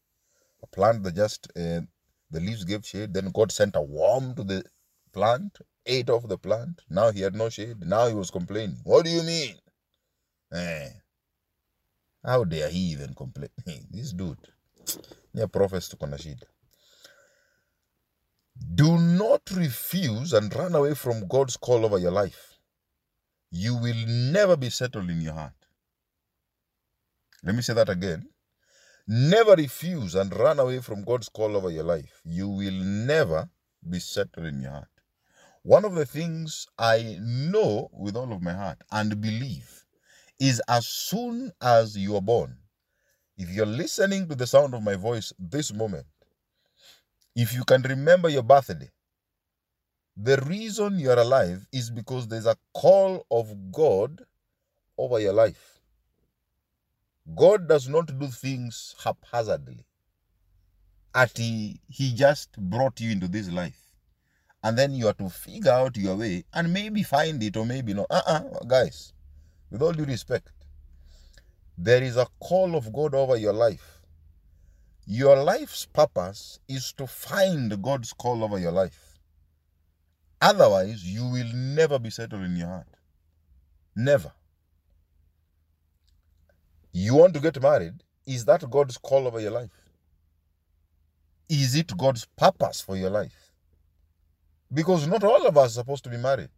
A 0.64 0.68
plant 0.68 1.04
that 1.04 1.16
just 1.16 1.48
uh, 1.56 1.82
the 2.32 2.40
leaves 2.40 2.64
gave 2.64 2.86
shade. 2.86 3.14
Then 3.14 3.30
God 3.32 3.52
sent 3.52 3.76
a 3.76 3.82
worm 3.82 4.34
to 4.36 4.44
the 4.44 4.64
plant, 5.14 5.58
ate 5.86 6.10
off 6.10 6.28
the 6.28 6.38
plant. 6.38 6.82
Now 6.90 7.12
he 7.12 7.22
had 7.22 7.36
no 7.36 7.50
shade. 7.50 7.86
Now 7.86 8.08
he 8.08 8.14
was 8.14 8.32
complaining. 8.32 8.78
What 8.84 9.06
do 9.06 9.12
you 9.12 9.24
mean? 9.24 9.56
Eh. 10.54 10.90
How 12.26 12.44
dare 12.44 12.70
he 12.70 12.80
even 12.92 13.14
complain? 13.14 13.50
this 13.92 14.14
dude. 14.14 14.38
Yeah, 15.34 15.46
prophets 15.46 15.90
to 15.90 15.98
Konashida. 15.98 16.44
Do 18.74 18.98
not 18.98 19.50
refuse 19.52 20.34
and 20.34 20.54
run 20.56 20.76
away 20.76 20.94
from 20.94 21.28
God's 21.28 21.56
call 21.58 21.86
over 21.86 21.98
your 21.98 22.12
life. 22.12 22.60
You 23.50 23.76
will 23.76 24.06
never 24.08 24.58
be 24.58 24.70
settled 24.70 25.10
in 25.10 25.22
your 25.22 25.34
heart. 25.34 25.54
Let 27.44 27.56
me 27.56 27.62
say 27.62 27.74
that 27.74 27.90
again. 27.90 28.28
Never 29.08 29.54
refuse 29.54 30.16
and 30.16 30.38
run 30.38 30.60
away 30.60 30.80
from 30.80 31.04
God's 31.04 31.30
call 31.30 31.56
over 31.56 31.70
your 31.70 31.86
life. 31.86 32.22
You 32.26 32.50
will 32.50 32.74
never 32.74 33.50
be 33.90 34.00
settled 34.00 34.48
in 34.48 34.62
your 34.62 34.72
heart. 34.72 34.90
One 35.64 35.86
of 35.86 35.96
the 35.96 36.06
things 36.06 36.68
I 36.78 37.18
know 37.22 37.90
with 37.94 38.18
all 38.18 38.34
of 38.34 38.42
my 38.42 38.54
heart 38.54 38.80
and 38.92 39.22
believe 39.22 39.86
is 40.40 40.62
as 40.68 40.88
soon 40.88 41.52
as 41.62 41.98
you 41.98 42.16
are 42.16 42.22
born, 42.22 42.58
if 43.38 43.50
you're 43.50 43.66
listening 43.66 44.28
to 44.28 44.36
the 44.36 44.48
sound 44.48 44.74
of 44.74 44.84
my 44.84 44.96
voice 44.96 45.32
this 45.40 45.74
moment, 45.74 46.06
if 47.38 47.54
you 47.54 47.64
can 47.64 47.84
remember 47.84 48.30
your 48.30 48.42
birthday, 48.42 48.90
the 50.18 50.38
reason 50.48 50.98
you're 50.98 51.20
alive 51.20 51.68
is 51.72 51.92
because 51.92 52.28
there's 52.28 52.48
a 52.48 52.58
call 52.74 53.28
of 53.30 53.72
God 53.72 54.26
over 54.98 55.20
your 55.20 55.34
life. 55.34 55.80
God 57.36 57.70
does 57.70 57.88
not 57.88 58.18
do 58.20 58.26
things 58.28 58.96
haphazardly. 59.04 59.86
At 61.14 61.38
he, 61.38 61.80
he 61.88 62.16
just 62.16 62.58
brought 62.58 63.00
you 63.00 63.12
into 63.12 63.28
this 63.28 63.52
life. 63.52 63.80
And 64.64 64.76
then 64.76 64.96
you 64.96 65.08
are 65.08 65.14
to 65.14 65.30
figure 65.30 65.72
out 65.72 65.96
your 65.96 66.16
way 66.16 66.44
and 66.56 66.74
maybe 66.74 67.04
find 67.04 67.44
it 67.44 67.56
or 67.56 67.68
maybe 67.68 67.94
not. 67.94 68.08
Uh-uh, 68.10 68.64
guys, 68.68 69.14
with 69.70 69.84
all 69.84 69.94
due 69.94 70.06
respect, 70.06 70.50
there 71.78 72.02
is 72.02 72.18
a 72.18 72.26
call 72.40 72.76
of 72.76 72.92
God 72.92 73.14
over 73.14 73.38
your 73.38 73.54
life. 73.54 73.97
Your 75.10 75.42
life's 75.42 75.86
purpose 75.86 76.60
is 76.68 76.92
to 76.98 77.08
find 77.08 77.82
God's 77.82 78.12
call 78.12 78.44
over 78.44 78.60
your 78.60 78.74
life. 78.74 79.18
Otherwise, 80.42 81.06
you 81.06 81.24
will 81.24 81.50
never 81.54 81.98
be 81.98 82.10
settled 82.10 82.44
in 82.44 82.58
your 82.58 82.68
heart. 82.68 82.88
Never. 83.96 84.34
You 86.92 87.16
want 87.16 87.34
to 87.36 87.40
get 87.40 87.62
married? 87.62 88.04
Is 88.26 88.44
that 88.46 88.70
God's 88.70 88.98
call 88.98 89.28
over 89.28 89.40
your 89.40 89.52
life? 89.52 89.72
Is 91.48 91.76
it 91.76 91.96
God's 91.96 92.28
purpose 92.38 92.82
for 92.82 92.98
your 92.98 93.10
life? 93.10 93.54
Because 94.74 95.08
not 95.08 95.24
all 95.24 95.48
of 95.48 95.58
us 95.58 95.72
are 95.72 95.82
supposed 95.82 96.04
to 96.04 96.10
be 96.10 96.18
married. 96.18 96.50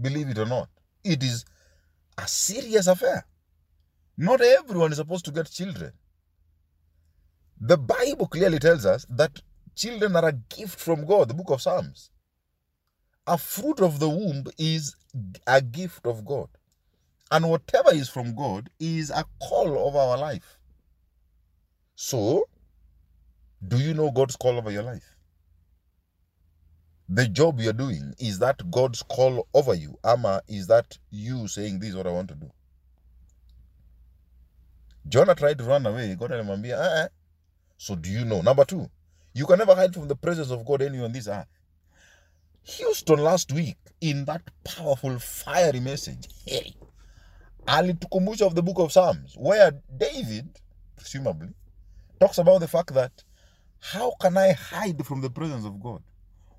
Believe 0.00 0.28
it 0.30 0.38
or 0.38 0.46
not. 0.46 0.70
It 1.04 1.22
is 1.22 1.44
a 2.18 2.26
serious 2.26 2.88
affair. 2.88 3.24
Not 4.16 4.40
everyone 4.40 4.90
is 4.90 4.98
supposed 4.98 5.24
to 5.26 5.30
get 5.30 5.48
children. 5.48 5.92
The 7.60 7.76
Bible 7.76 8.28
clearly 8.28 8.58
tells 8.58 8.86
us 8.86 9.04
that 9.10 9.40
children 9.74 10.14
are 10.16 10.28
a 10.28 10.32
gift 10.32 10.78
from 10.78 11.04
God, 11.04 11.28
the 11.28 11.34
book 11.34 11.50
of 11.50 11.62
Psalms. 11.62 12.10
A 13.26 13.36
fruit 13.36 13.80
of 13.80 13.98
the 13.98 14.08
womb 14.08 14.44
is 14.58 14.94
a 15.46 15.60
gift 15.60 16.06
of 16.06 16.24
God. 16.24 16.48
And 17.30 17.50
whatever 17.50 17.92
is 17.92 18.08
from 18.08 18.34
God 18.34 18.70
is 18.78 19.10
a 19.10 19.24
call 19.42 19.88
of 19.88 19.96
our 19.96 20.16
life. 20.16 20.56
So, 21.94 22.44
do 23.66 23.76
you 23.78 23.92
know 23.92 24.10
God's 24.10 24.36
call 24.36 24.56
over 24.56 24.70
your 24.70 24.84
life? 24.84 25.16
The 27.08 27.26
job 27.26 27.60
you're 27.60 27.72
doing, 27.72 28.14
is 28.18 28.38
that 28.38 28.70
God's 28.70 29.02
call 29.02 29.48
over 29.52 29.74
you? 29.74 29.98
Ama, 30.04 30.42
is 30.46 30.66
that 30.68 30.98
you 31.10 31.48
saying, 31.48 31.80
This 31.80 31.90
is 31.90 31.96
what 31.96 32.06
I 32.06 32.12
want 32.12 32.28
to 32.28 32.34
do? 32.34 32.50
Jonah 35.08 35.34
tried 35.34 35.58
to 35.58 35.64
run 35.64 35.86
away. 35.86 36.14
God 36.14 36.30
alimwambia, 36.30 36.78
uh 36.78 37.04
-uh, 37.04 37.08
so 37.78 37.94
do 37.94 38.10
you 38.10 38.24
know? 38.24 38.42
Number 38.42 38.64
two, 38.64 38.90
you 39.32 39.46
can 39.46 39.58
never 39.58 39.74
hide 39.74 39.94
from 39.94 40.08
the 40.08 40.16
presence 40.16 40.50
of 40.50 40.66
God 40.66 40.82
anywhere 40.82 41.06
on 41.06 41.12
this 41.12 41.28
earth. 41.28 41.46
Houston 42.64 43.20
last 43.20 43.52
week, 43.52 43.76
in 44.00 44.24
that 44.26 44.42
powerful, 44.64 45.18
fiery 45.18 45.80
message, 45.80 46.28
hey, 46.44 46.74
alitukumbusha 47.66 48.42
of 48.42 48.54
the 48.54 48.62
book 48.62 48.78
of 48.78 48.92
Psalms, 48.92 49.34
where 49.38 49.72
David, 49.96 50.58
presumably, 50.96 51.50
talks 52.20 52.38
about 52.38 52.60
the 52.60 52.68
fact 52.68 52.92
that 52.94 53.24
how 53.80 54.12
can 54.20 54.36
I 54.36 54.52
hide 54.52 55.06
from 55.06 55.20
the 55.20 55.30
presence 55.30 55.64
of 55.64 55.80
God? 55.80 56.02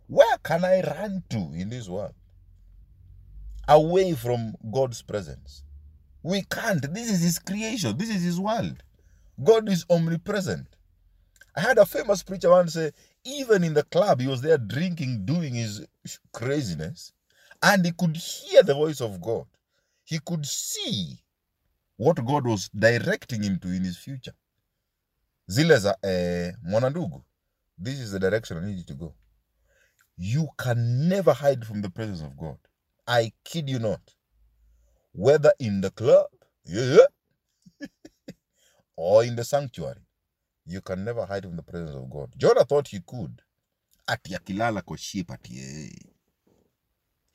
Where 0.07 0.38
can 0.38 0.63
I 0.63 0.81
run 0.81 1.23
to 1.29 1.51
in 1.53 1.69
this 1.69 1.89
world? 1.89 2.13
Away 3.67 4.13
from 4.13 4.55
God's 4.71 5.01
presence. 5.01 5.63
We 6.23 6.43
can't. 6.43 6.93
This 6.93 7.11
is 7.11 7.21
His 7.21 7.39
creation, 7.39 7.97
this 7.97 8.09
is 8.09 8.23
His 8.23 8.39
world. 8.39 8.81
God 9.43 9.69
is 9.69 9.85
omnipresent. 9.89 10.67
I 11.56 11.62
had 11.62 11.77
a 11.77 11.86
famous 11.86 12.24
preacher 12.24 12.50
once 12.50 12.74
say, 12.74 12.91
even 13.25 13.63
in 13.63 13.74
the 13.74 13.84
club, 13.84 14.22
he 14.22 14.27
was 14.27 14.41
there 14.41 14.58
drinking, 14.58 15.25
doing 15.25 15.56
his 15.56 15.86
craziness, 16.32 17.12
and 17.62 17.86
he 17.86 17.91
could 17.91 18.15
hear 18.15 18.63
the 18.63 18.74
voice 18.74 19.01
of 19.01 19.20
God. 19.22 19.46
He 20.03 20.20
could 20.25 20.46
see 20.46 21.20
what 21.98 22.24
God 22.25 22.48
was 22.48 22.70
directing 22.70 23.44
him 23.44 23.60
to 23.60 23.68
in 23.68 23.84
his 23.84 23.98
future. 23.98 24.34
Zile 25.51 25.96
eh, 26.03 26.51
this 27.77 28.00
is 28.00 28.12
the 28.12 28.20
direction 28.20 28.58
I 28.58 28.65
need 28.65 28.77
you 28.77 28.84
to 28.86 28.94
go. 28.94 29.13
You 30.18 30.50
can 30.58 31.08
never 31.08 31.34
hide 31.34 31.65
from 31.65 31.82
the 31.82 31.89
presence 31.89 32.22
of 32.22 32.38
God. 32.38 32.58
I 33.08 33.32
kid 33.44 33.70
you 33.70 33.79
not. 33.79 34.01
Whether 35.13 35.53
in 35.60 35.82
the 35.82 35.91
club, 35.91 36.27
yeah, 36.65 36.98
or 38.96 39.24
in 39.24 39.36
the 39.36 39.44
sanctuary, 39.44 40.01
you 40.69 40.81
can 40.81 41.03
never 41.05 41.25
hide 41.25 41.43
from 41.43 41.55
the 41.57 41.63
presence 41.63 41.95
of 41.95 42.09
God. 42.09 42.29
Jonah 42.38 42.65
thought 42.65 42.89
he 42.89 43.01
could. 43.05 43.41
Ati 44.07 44.35
akilala 44.35 44.81
kwa 44.85 44.97
ship 44.97 45.31
ati. 45.31 45.91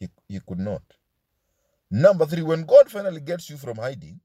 He, 0.01 0.09
he 0.29 0.41
could 0.47 0.61
not. 0.61 0.83
Number 1.91 2.27
three, 2.27 2.43
when 2.43 2.65
God 2.65 2.91
finally 2.91 3.21
gets 3.21 3.51
you 3.51 3.57
from 3.57 3.77
hiding 3.79 4.21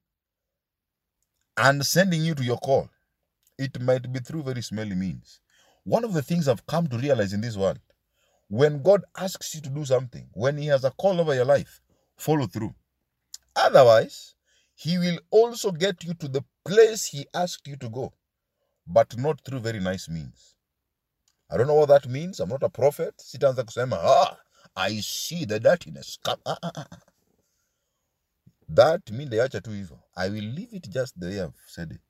and 1.57 1.85
sending 1.85 2.23
you 2.23 2.35
to 2.35 2.43
your 2.43 2.57
call, 2.57 2.89
it 3.57 3.81
might 3.81 4.11
be 4.11 4.19
through 4.19 4.43
very 4.43 4.61
smelly 4.61 4.95
means. 4.95 5.39
One 5.83 6.03
of 6.03 6.13
the 6.13 6.21
things 6.21 6.47
I've 6.47 6.65
come 6.67 6.87
to 6.87 6.97
realize 6.97 7.33
in 7.33 7.41
this 7.41 7.57
world, 7.57 7.79
when 8.49 8.81
God 8.83 9.03
asks 9.17 9.55
you 9.55 9.61
to 9.61 9.69
do 9.69 9.85
something, 9.85 10.29
when 10.33 10.57
He 10.57 10.67
has 10.67 10.83
a 10.83 10.91
call 10.91 11.19
over 11.21 11.35
your 11.35 11.45
life, 11.45 11.81
follow 12.17 12.47
through. 12.47 12.75
Otherwise, 13.55 14.35
He 14.75 14.97
will 14.97 15.19
also 15.31 15.71
get 15.71 16.03
you 16.03 16.13
to 16.15 16.27
the 16.27 16.43
place 16.65 17.05
He 17.07 17.27
asked 17.33 17.67
you 17.67 17.77
to 17.77 17.89
go, 17.89 18.13
but 18.89 19.17
not 19.17 19.41
through 19.45 19.61
very 19.61 19.81
nice 19.81 20.09
means. 20.09 20.55
I 21.51 21.57
don't 21.57 21.67
know 21.67 21.75
what 21.75 21.89
that 21.89 22.07
means. 22.09 22.41
I'm 22.41 22.49
not 22.49 22.63
a 22.63 22.69
prophet. 22.69 23.15
Sitaanza 23.19 23.63
kusema, 23.65 23.97
ah, 24.01 24.37
I 24.75 25.01
see 25.01 25.45
the 25.45 25.59
dirtiness. 25.61 26.19
Come, 26.23 26.41
ah, 26.45 26.57
ah, 26.63 26.71
ah. 26.75 26.85
ah." 26.91 26.99
That 28.69 29.11
mean 29.11 29.29
acha 29.31 29.61
tu 29.61 29.71
hivyo. 29.71 29.99
I 30.17 30.29
will 30.29 30.43
leave 30.43 30.73
it 30.73 30.89
just 30.89 31.19
the 31.19 31.27
way 31.27 31.41
I've 31.41 31.53
said 31.67 31.91
it. 31.93 32.01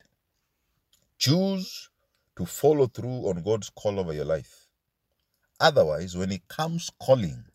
Choose 1.19 1.89
to 2.37 2.45
follow 2.45 2.87
through 2.87 3.29
on 3.29 3.43
God's 3.43 3.69
call 3.71 3.99
over 3.99 4.13
your 4.13 4.25
life. 4.25 4.67
Otherwise, 5.59 6.17
when 6.17 6.31
He 6.31 6.41
comes 6.49 6.91
calling, 7.01 7.45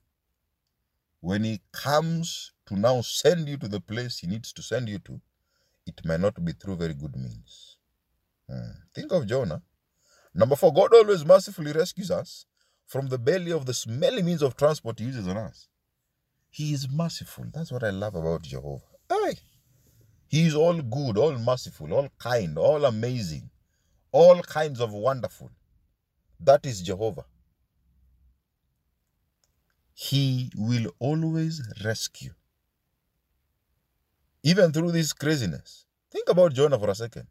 when 1.21 1.45
He 1.45 1.61
comes 1.73 2.53
to 2.67 2.77
now 2.77 3.03
send 3.03 3.49
you 3.49 3.59
to 3.59 3.69
the 3.69 3.81
place 3.81 4.19
He 4.21 4.29
needs 4.29 4.53
to 4.55 4.63
send 4.63 4.89
you 4.89 4.99
to, 5.01 5.21
it 5.87 6.05
may 6.05 6.19
not 6.19 6.45
be 6.45 6.53
through 6.53 6.77
very 6.77 6.95
good 6.95 7.17
means. 7.17 7.74
Hmm. 8.51 8.71
Think 8.95 9.13
of 9.13 9.27
Jonah. 9.27 9.63
Number 10.35 10.57
four, 10.57 10.73
God 10.73 10.95
always 10.95 11.25
mercifully 11.25 11.73
rescues 11.73 12.11
us 12.11 12.47
from 12.87 13.09
the 13.09 13.19
belly 13.19 13.53
of 13.53 13.67
the 13.67 13.75
smelly 13.75 14.23
means 14.23 14.43
of 14.43 14.57
transport 14.57 14.99
He 14.99 15.07
uses 15.07 15.29
on 15.29 15.37
us. 15.37 15.69
He 16.51 16.73
is 16.73 16.89
merciful. 16.89 17.47
That's 17.53 17.73
what 17.73 17.85
I 17.85 17.91
love 17.91 18.15
about 18.15 18.43
Jehovah. 18.43 18.85
Aye. 19.11 19.35
He 20.29 20.47
is 20.47 20.55
all 20.55 20.81
good, 20.81 21.17
all 21.19 21.39
merciful, 21.39 21.93
all 21.93 22.09
kind, 22.19 22.59
all 22.59 22.85
amazing, 22.85 23.51
all 24.13 24.43
kinds 24.43 24.81
of 24.81 24.93
wonderful. 24.93 25.51
That 26.41 26.67
is 26.67 26.83
Jehovah. 26.83 27.25
He 29.95 30.51
will 30.57 30.91
always 30.99 31.63
rescue. 31.85 32.33
Even 34.43 34.73
through 34.73 34.93
this 34.93 35.13
craziness. 35.13 35.87
Think 36.11 36.29
about 36.29 36.53
Jonah 36.53 36.79
for 36.79 36.91
a 36.91 36.95
second. 36.95 37.27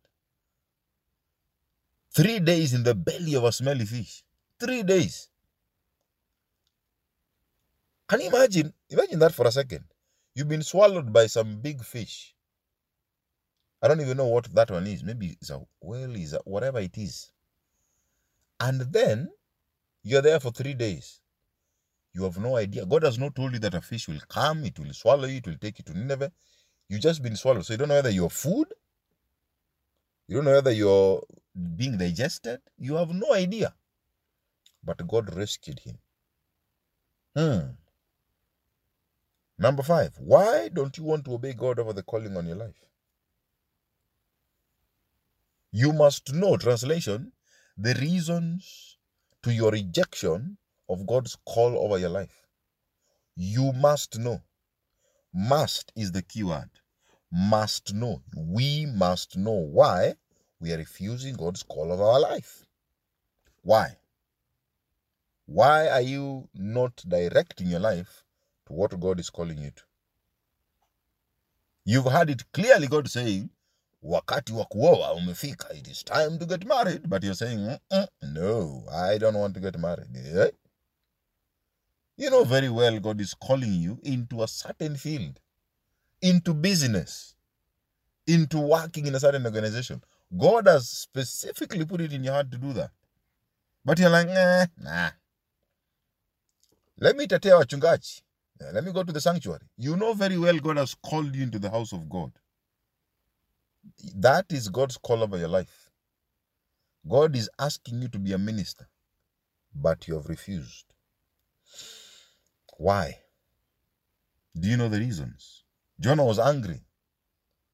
Three 2.15 2.39
days 2.39 2.73
in 2.73 2.83
the 2.83 2.93
belly 2.93 3.35
of 3.35 3.43
a 3.43 3.51
smelly 3.51 3.85
fish. 3.85 4.23
Three 4.59 4.83
days. 4.83 5.29
Can 8.07 8.21
you 8.21 8.27
imagine? 8.27 8.73
Imagine 8.89 9.19
that 9.19 9.33
for 9.33 9.47
a 9.47 9.51
second. 9.51 9.85
You've 10.35 10.49
been 10.49 10.63
swallowed 10.63 11.11
by 11.11 11.27
some 11.27 11.59
big 11.61 11.83
fish. 11.83 12.35
I 13.81 13.87
don't 13.87 14.01
even 14.01 14.17
know 14.17 14.27
what 14.27 14.53
that 14.53 14.71
one 14.71 14.87
is. 14.87 15.03
Maybe 15.03 15.37
it's 15.41 15.49
a 15.49 15.61
whale, 15.81 16.15
is 16.15 16.35
whatever 16.45 16.79
it 16.79 16.97
is. 16.97 17.31
And 18.59 18.81
then 18.81 19.29
you're 20.03 20.21
there 20.21 20.39
for 20.39 20.51
three 20.51 20.73
days. 20.73 21.19
You 22.13 22.23
have 22.23 22.37
no 22.37 22.57
idea. 22.57 22.85
God 22.85 23.03
has 23.03 23.17
not 23.17 23.35
told 23.35 23.53
you 23.53 23.59
that 23.59 23.73
a 23.73 23.81
fish 23.81 24.07
will 24.07 24.21
come, 24.27 24.63
it 24.65 24.77
will 24.77 24.93
swallow 24.93 25.25
you, 25.25 25.37
it 25.37 25.47
will 25.47 25.57
take 25.57 25.79
you 25.79 25.83
to 25.85 25.97
Nineveh. 25.97 26.31
You've 26.87 27.01
just 27.01 27.23
been 27.23 27.35
swallowed. 27.35 27.65
So 27.65 27.73
you 27.73 27.77
don't 27.77 27.89
know 27.89 27.95
whether 27.95 28.11
you're 28.11 28.29
food, 28.29 28.67
you 30.27 30.35
don't 30.35 30.45
know 30.45 30.51
whether 30.51 30.71
you're 30.71 31.23
being 31.75 31.97
digested. 31.97 32.61
You 32.77 32.95
have 32.95 33.09
no 33.13 33.33
idea. 33.33 33.73
But 34.83 35.07
God 35.07 35.33
rescued 35.35 35.79
him. 35.79 35.97
Hmm. 37.35 37.71
Number 39.57 39.83
five, 39.83 40.15
why 40.19 40.69
don't 40.69 40.97
you 40.97 41.03
want 41.03 41.25
to 41.25 41.33
obey 41.33 41.53
God 41.53 41.79
over 41.79 41.93
the 41.93 42.03
calling 42.03 42.35
on 42.35 42.47
your 42.47 42.55
life? 42.55 42.83
You 45.71 45.93
must 45.93 46.33
know, 46.33 46.57
translation, 46.57 47.31
the 47.77 47.93
reasons 47.95 48.97
to 49.41 49.53
your 49.53 49.71
rejection 49.71 50.57
of 50.89 51.07
God's 51.07 51.37
call 51.47 51.77
over 51.77 51.97
your 51.97 52.09
life. 52.09 52.47
You 53.35 53.73
must 53.73 54.19
know. 54.19 54.41
Must 55.33 55.91
is 55.95 56.11
the 56.11 56.21
key 56.21 56.43
word. 56.43 56.69
Must 57.31 57.93
know. 57.93 58.21
We 58.37 58.85
must 58.85 59.35
know 59.37 59.51
why 59.51 60.15
we 60.63 60.71
are 60.71 60.77
refusing 60.77 61.35
God's 61.35 61.61
call 61.61 61.91
of 61.91 61.99
our 61.99 62.21
life. 62.21 62.65
Why? 63.63 63.97
Why 65.45 65.89
are 65.89 66.01
you 66.01 66.47
not 66.55 67.03
directing 67.05 67.67
your 67.67 67.81
life 67.81 68.23
to 68.67 68.73
what 68.73 68.97
God 68.97 69.19
is 69.19 69.29
calling 69.29 69.57
you 69.57 69.71
to? 69.71 69.83
You've 71.83 72.05
heard 72.05 72.29
it 72.29 72.49
clearly 72.53 72.87
God 72.87 73.09
saying, 73.09 73.49
wakati 74.01 74.53
wa 74.53 74.65
kuoa 74.65 75.13
umefika, 75.13 75.73
it 75.77 75.87
is 75.89 76.01
time 76.01 76.39
to 76.39 76.45
get 76.45 76.65
married. 76.65 77.09
But 77.09 77.23
you're 77.25 77.35
saying, 77.35 77.77
no, 78.21 78.85
I 78.89 79.17
don't 79.17 79.35
want 79.35 79.55
to 79.55 79.59
get 79.59 79.77
married. 79.77 80.15
Eh? 80.15 80.51
You 82.15 82.29
know 82.29 82.45
very 82.45 82.69
well 82.69 82.97
God 83.01 83.19
is 83.19 83.33
calling 83.33 83.73
you 83.73 83.99
into 84.03 84.41
a 84.41 84.47
certain 84.47 84.95
field, 84.95 85.41
into 86.21 86.53
business, 86.53 87.35
into 88.25 88.59
working 88.59 89.07
in 89.07 89.15
a 89.15 89.19
certain 89.19 89.45
organization. 89.45 90.01
God 90.37 90.67
has 90.67 90.89
specifically 90.89 91.85
put 91.85 92.01
it 92.01 92.13
in 92.13 92.23
your 92.23 92.33
heart 92.33 92.51
to 92.51 92.57
do 92.57 92.73
that. 92.73 92.91
But 93.85 93.99
you're 93.99 94.09
like, 94.09 94.27
nah, 94.27 94.65
nah. 94.81 95.11
Let 96.99 97.17
me 97.17 97.27
tatea 97.27 97.59
wachungaji. 97.59 98.21
Let 98.73 98.83
me 98.83 98.91
go 98.93 99.03
to 99.03 99.11
the 99.13 99.21
sanctuary. 99.21 99.67
You 99.77 99.97
know 99.97 100.13
very 100.13 100.37
well 100.37 100.57
God 100.59 100.77
has 100.77 100.95
called 100.95 101.35
you 101.35 101.43
into 101.43 101.59
the 101.59 101.69
house 101.69 101.93
of 101.93 102.09
God. 102.09 102.31
That 104.15 104.45
is 104.51 104.69
God's 104.69 104.97
call 104.97 105.23
over 105.23 105.37
your 105.37 105.49
life. 105.49 105.89
God 107.07 107.35
is 107.35 107.49
asking 107.59 108.01
you 108.01 108.07
to 108.09 108.19
be 108.19 108.33
a 108.33 108.37
minister, 108.37 108.87
but 109.75 110.07
you 110.07 110.15
have 110.15 110.27
refused. 110.29 110.85
Why? 112.77 113.19
Do 114.59 114.69
you 114.69 114.77
know 114.77 114.89
the 114.89 114.99
reasons? 114.99 115.63
Jonah 115.99 116.25
was 116.25 116.39
angry. 116.39 116.81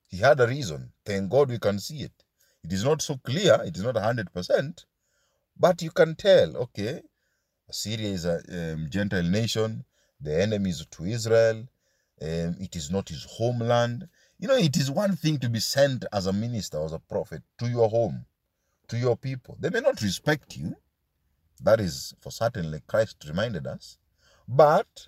He 0.08 0.18
had 0.18 0.40
a 0.40 0.48
reason. 0.48 0.92
Thank 1.06 1.30
God 1.30 1.50
we 1.50 1.60
can 1.60 1.80
see 1.80 2.02
it. 2.02 2.14
It 2.70 2.74
is 2.74 2.84
not 2.84 3.02
so 3.02 3.18
clear, 3.18 3.60
it 3.66 3.76
is 3.76 3.84
not 3.84 3.96
100%, 3.96 4.86
but 5.58 5.82
you 5.82 5.90
can 5.90 6.14
tell, 6.14 6.56
okay, 6.56 7.02
Syria 7.72 8.10
is 8.10 8.26
a 8.26 8.74
um, 8.74 8.92
Gentile 8.92 9.24
nation, 9.24 9.86
the 10.22 10.40
enemy 10.40 10.70
is 10.70 10.86
to 10.92 11.04
Israel, 11.06 11.68
um, 12.22 12.56
it 12.60 12.76
is 12.76 12.92
not 12.92 13.10
his 13.10 13.26
homeland. 13.28 14.08
You 14.38 14.50
know, 14.50 14.56
it 14.56 14.78
is 14.78 14.92
one 14.92 15.16
thing 15.16 15.40
to 15.40 15.50
be 15.50 15.60
sent 15.60 16.06
as 16.14 16.28
a 16.28 16.32
minister, 16.32 16.78
or 16.78 16.86
as 16.86 16.94
a 16.94 17.00
prophet, 17.00 17.42
to 17.58 17.68
your 17.68 17.90
home, 17.90 18.28
to 18.90 19.00
your 19.00 19.18
people. 19.18 19.58
They 19.60 19.72
may 19.72 19.80
not 19.82 20.00
respect 20.04 20.56
you. 20.56 20.76
That 21.62 21.80
is 21.80 22.14
for 22.22 22.30
certainly 22.32 22.84
Christ 22.86 23.26
reminded 23.28 23.66
us. 23.66 23.98
But 24.48 25.08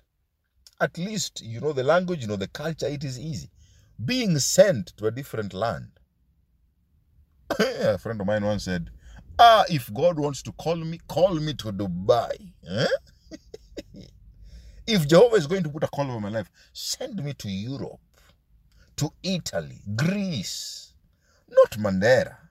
at 0.80 0.98
least 0.98 1.42
you 1.42 1.60
know 1.60 1.72
the 1.72 1.84
language, 1.84 2.22
you 2.22 2.26
know 2.26 2.34
the 2.34 2.48
culture, 2.48 2.88
it 2.88 3.04
is 3.04 3.20
easy. 3.20 3.50
Being 4.04 4.40
sent 4.40 4.96
to 4.96 5.06
a 5.06 5.12
different 5.12 5.54
land. 5.54 6.00
a 7.58 7.98
friend 7.98 8.20
of 8.20 8.26
mine 8.26 8.44
once 8.44 8.64
said, 8.64 8.90
Ah, 9.38 9.64
if 9.68 9.92
God 9.92 10.18
wants 10.18 10.42
to 10.42 10.52
call 10.52 10.76
me, 10.76 11.00
call 11.08 11.34
me 11.34 11.54
to 11.54 11.72
Dubai. 11.72 12.52
Eh? 12.68 12.86
if 14.86 15.08
Jehovah 15.08 15.36
is 15.36 15.46
going 15.46 15.62
to 15.62 15.68
put 15.68 15.84
a 15.84 15.88
call 15.88 16.10
over 16.10 16.20
my 16.20 16.28
life, 16.28 16.50
send 16.72 17.22
me 17.24 17.32
to 17.34 17.48
Europe, 17.48 18.00
to 18.96 19.10
Italy, 19.22 19.80
Greece, 19.96 20.94
not 21.48 21.70
Mandera. 21.78 22.36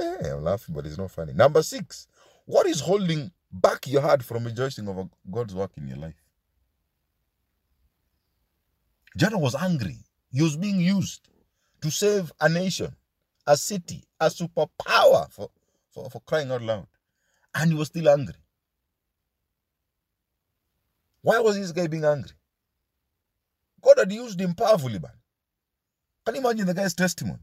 Eh, 0.00 0.28
I'm 0.32 0.42
laughing, 0.42 0.74
but 0.74 0.84
it's 0.86 0.98
not 0.98 1.12
funny. 1.12 1.32
Number 1.32 1.62
six, 1.62 2.08
what 2.46 2.66
is 2.66 2.80
holding 2.80 3.30
back 3.52 3.86
your 3.86 4.02
heart 4.02 4.24
from 4.24 4.44
rejoicing 4.44 4.88
over 4.88 5.08
God's 5.30 5.54
work 5.54 5.70
in 5.76 5.86
your 5.86 5.98
life? 5.98 6.20
Jonah 9.16 9.38
was 9.38 9.54
angry. 9.54 9.98
He 10.32 10.42
was 10.42 10.56
being 10.56 10.80
used 10.80 11.28
to 11.84 11.90
save 11.92 12.32
a 12.40 12.48
nation. 12.48 12.92
a 13.46 13.56
city, 13.56 14.02
a 14.20 14.26
superpower 14.26 15.30
for, 15.30 15.50
for, 15.90 16.08
for 16.10 16.20
crying 16.20 16.50
out 16.50 16.62
loud. 16.62 16.86
And 17.54 17.72
he 17.72 17.78
was 17.78 17.88
still 17.88 18.08
angry. 18.08 18.34
Why 21.22 21.40
was 21.40 21.56
this 21.56 21.72
guy 21.72 21.86
being 21.86 22.04
angry? 22.04 22.32
God 23.82 23.98
had 23.98 24.12
used 24.12 24.40
him 24.40 24.54
powerfully, 24.54 24.98
man. 24.98 25.12
Can 26.24 26.36
you 26.36 26.40
imagine 26.40 26.66
the 26.66 26.74
guy's 26.74 26.94
testimony? 26.94 27.40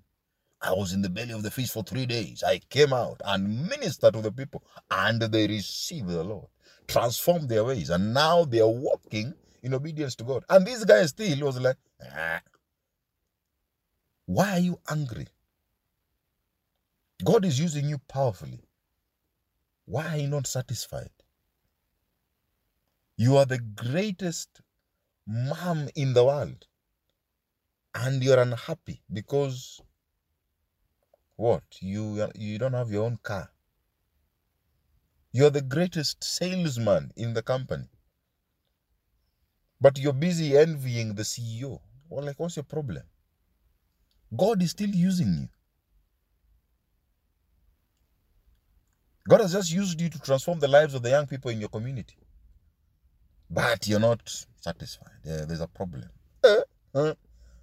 I 0.61 0.73
was 0.73 0.93
in 0.93 1.01
the 1.01 1.09
belly 1.09 1.33
of 1.33 1.43
the 1.43 1.51
fish 1.51 1.69
for 1.69 1.83
three 1.83 2.05
days. 2.05 2.43
I 2.43 2.59
came 2.59 2.93
out 2.93 3.21
and 3.25 3.67
ministered 3.67 4.13
to 4.13 4.21
the 4.21 4.31
people, 4.31 4.63
and 4.89 5.21
they 5.21 5.47
received 5.47 6.09
the 6.09 6.23
Lord, 6.23 6.47
transformed 6.87 7.49
their 7.49 7.63
ways, 7.63 7.89
and 7.89 8.13
now 8.13 8.45
they 8.45 8.59
are 8.59 8.67
walking 8.67 9.33
in 9.63 9.73
obedience 9.73 10.15
to 10.15 10.23
God. 10.23 10.45
And 10.49 10.65
this 10.65 10.83
guy 10.83 11.05
still 11.05 11.45
was 11.45 11.59
like, 11.59 11.77
ah. 12.15 12.41
Why 14.31 14.51
are 14.51 14.59
you 14.59 14.79
angry? 14.89 15.27
God 17.21 17.43
is 17.43 17.59
using 17.59 17.89
you 17.89 17.97
powerfully. 18.07 18.63
Why 19.83 20.07
are 20.07 20.17
you 20.19 20.29
not 20.29 20.47
satisfied? 20.47 21.11
You 23.17 23.35
are 23.35 23.45
the 23.45 23.57
greatest 23.59 24.61
mom 25.27 25.89
in 25.95 26.13
the 26.13 26.23
world. 26.23 26.65
And 27.93 28.23
you're 28.23 28.39
unhappy 28.39 29.03
because 29.11 29.81
what? 31.35 31.63
You, 31.81 32.29
you 32.33 32.57
don't 32.57 32.71
have 32.71 32.89
your 32.89 33.03
own 33.03 33.19
car. 33.21 33.51
You're 35.33 35.49
the 35.49 35.61
greatest 35.61 36.23
salesman 36.23 37.11
in 37.17 37.33
the 37.33 37.43
company. 37.43 37.89
But 39.81 39.99
you're 39.99 40.13
busy 40.13 40.55
envying 40.57 41.15
the 41.15 41.23
CEO. 41.23 41.81
Well, 42.07 42.23
like, 42.23 42.39
what's 42.39 42.55
your 42.55 42.63
problem? 42.63 43.03
God 44.35 44.61
is 44.61 44.71
still 44.71 44.89
using 44.89 45.27
you. 45.33 45.49
God 49.27 49.41
has 49.41 49.53
just 49.53 49.71
used 49.71 49.99
you 50.01 50.09
to 50.09 50.19
transform 50.19 50.59
the 50.59 50.67
lives 50.67 50.93
of 50.93 51.03
the 51.03 51.09
young 51.09 51.27
people 51.27 51.51
in 51.51 51.59
your 51.59 51.69
community. 51.69 52.17
But 53.49 53.87
you're 53.87 53.99
not 53.99 54.21
satisfied. 54.57 55.11
there's 55.23 55.61
a 55.61 55.67
problem. 55.67 56.09
Uh, 56.43 56.61
uh. 56.95 57.13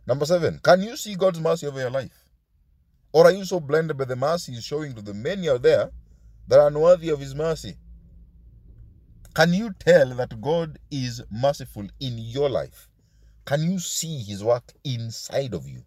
Number 0.07 0.27
seven, 0.27 0.61
can 0.63 0.83
you 0.83 0.97
see 0.97 1.15
God's 1.17 1.41
mercy 1.41 1.67
over 1.67 1.81
your 1.81 1.91
life? 1.91 2.25
Or 3.13 3.27
are 3.27 3.33
you 3.33 3.45
so 3.45 3.61
blinded 3.61 3.97
by 3.97 4.05
the 4.05 4.17
mercy 4.17 4.53
he's 4.53 4.65
showing 4.65 4.95
to 4.95 5.03
the 5.03 5.15
many 5.15 5.49
out 5.49 5.63
there 5.63 5.91
that 6.47 6.59
are 6.59 6.69
unworthy 6.69 7.09
of 7.09 7.21
his 7.21 7.35
mercy? 7.35 7.77
Can 9.35 9.53
you 9.53 9.73
tell 9.79 10.15
that 10.15 10.41
God 10.41 10.79
is 10.91 11.23
merciful 11.31 11.87
in 12.01 12.19
your 12.19 12.51
life? 12.51 12.89
Can 13.45 13.71
you 13.71 13.79
see 13.79 14.19
his 14.19 14.45
work 14.45 14.73
inside 14.85 15.55
of 15.55 15.69
you? 15.69 15.83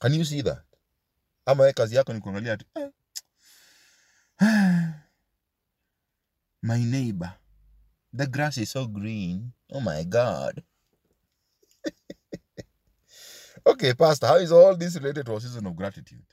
Can 0.00 0.14
you 0.14 0.24
see 0.24 0.42
that? 0.42 0.62
Ama 1.46 1.72
kazi 1.72 1.96
yako 1.96 2.12
ni 2.12 2.20
kuangalia 2.20 2.56
tu 2.56 2.66
eh. 2.74 2.90
My 6.62 6.78
neighbor, 6.84 7.34
the 8.12 8.26
grass 8.26 8.58
is 8.58 8.70
so 8.70 8.86
green. 8.86 9.52
Oh 9.72 9.80
my 9.80 10.04
God. 10.04 10.62
okay, 13.66 13.94
Pastor, 13.94 14.26
how 14.28 14.36
is 14.36 14.52
all 14.52 14.76
this 14.76 14.96
related 14.96 15.26
to 15.26 15.36
a 15.36 15.40
season 15.40 15.66
of 15.66 15.76
gratitude? 15.76 16.24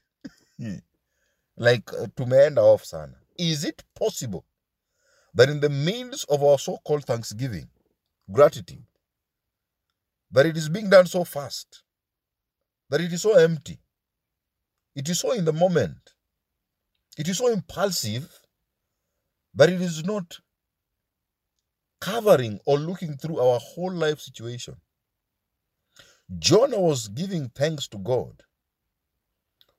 like, 1.57 1.93
uh, 1.93 2.07
tumeenda 2.15 2.59
off 2.61 2.85
sana. 2.85 3.15
Is 3.37 3.65
it 3.65 3.83
possible 3.95 4.45
that 5.35 5.49
in 5.49 5.59
the 5.61 5.69
midst 5.69 6.25
of 6.29 6.43
our 6.43 6.59
so 6.59 6.77
called 6.85 7.05
thanksgiving, 7.05 7.69
gratitude, 8.31 8.83
that 10.31 10.45
it 10.45 10.57
is 10.57 10.69
being 10.69 10.89
done 10.89 11.07
so 11.07 11.23
fast, 11.25 11.82
that 12.93 13.01
it 13.01 13.11
is 13.11 13.23
so 13.23 13.33
empty, 13.33 13.79
it 14.95 15.09
is 15.09 15.19
so 15.19 15.31
in 15.31 15.45
the 15.45 15.51
moment, 15.51 16.13
it 17.17 17.27
is 17.27 17.39
so 17.39 17.47
impulsive 17.47 18.29
that 19.55 19.71
it 19.71 19.81
is 19.81 20.05
not 20.05 20.37
covering 21.99 22.59
or 22.67 22.77
looking 22.77 23.17
through 23.17 23.39
our 23.39 23.59
whole 23.59 23.91
life 23.91 24.19
situation. 24.19 24.75
Jonah 26.37 26.79
was 26.79 27.07
giving 27.07 27.49
thanks 27.49 27.87
to 27.87 27.97
God, 27.97 28.43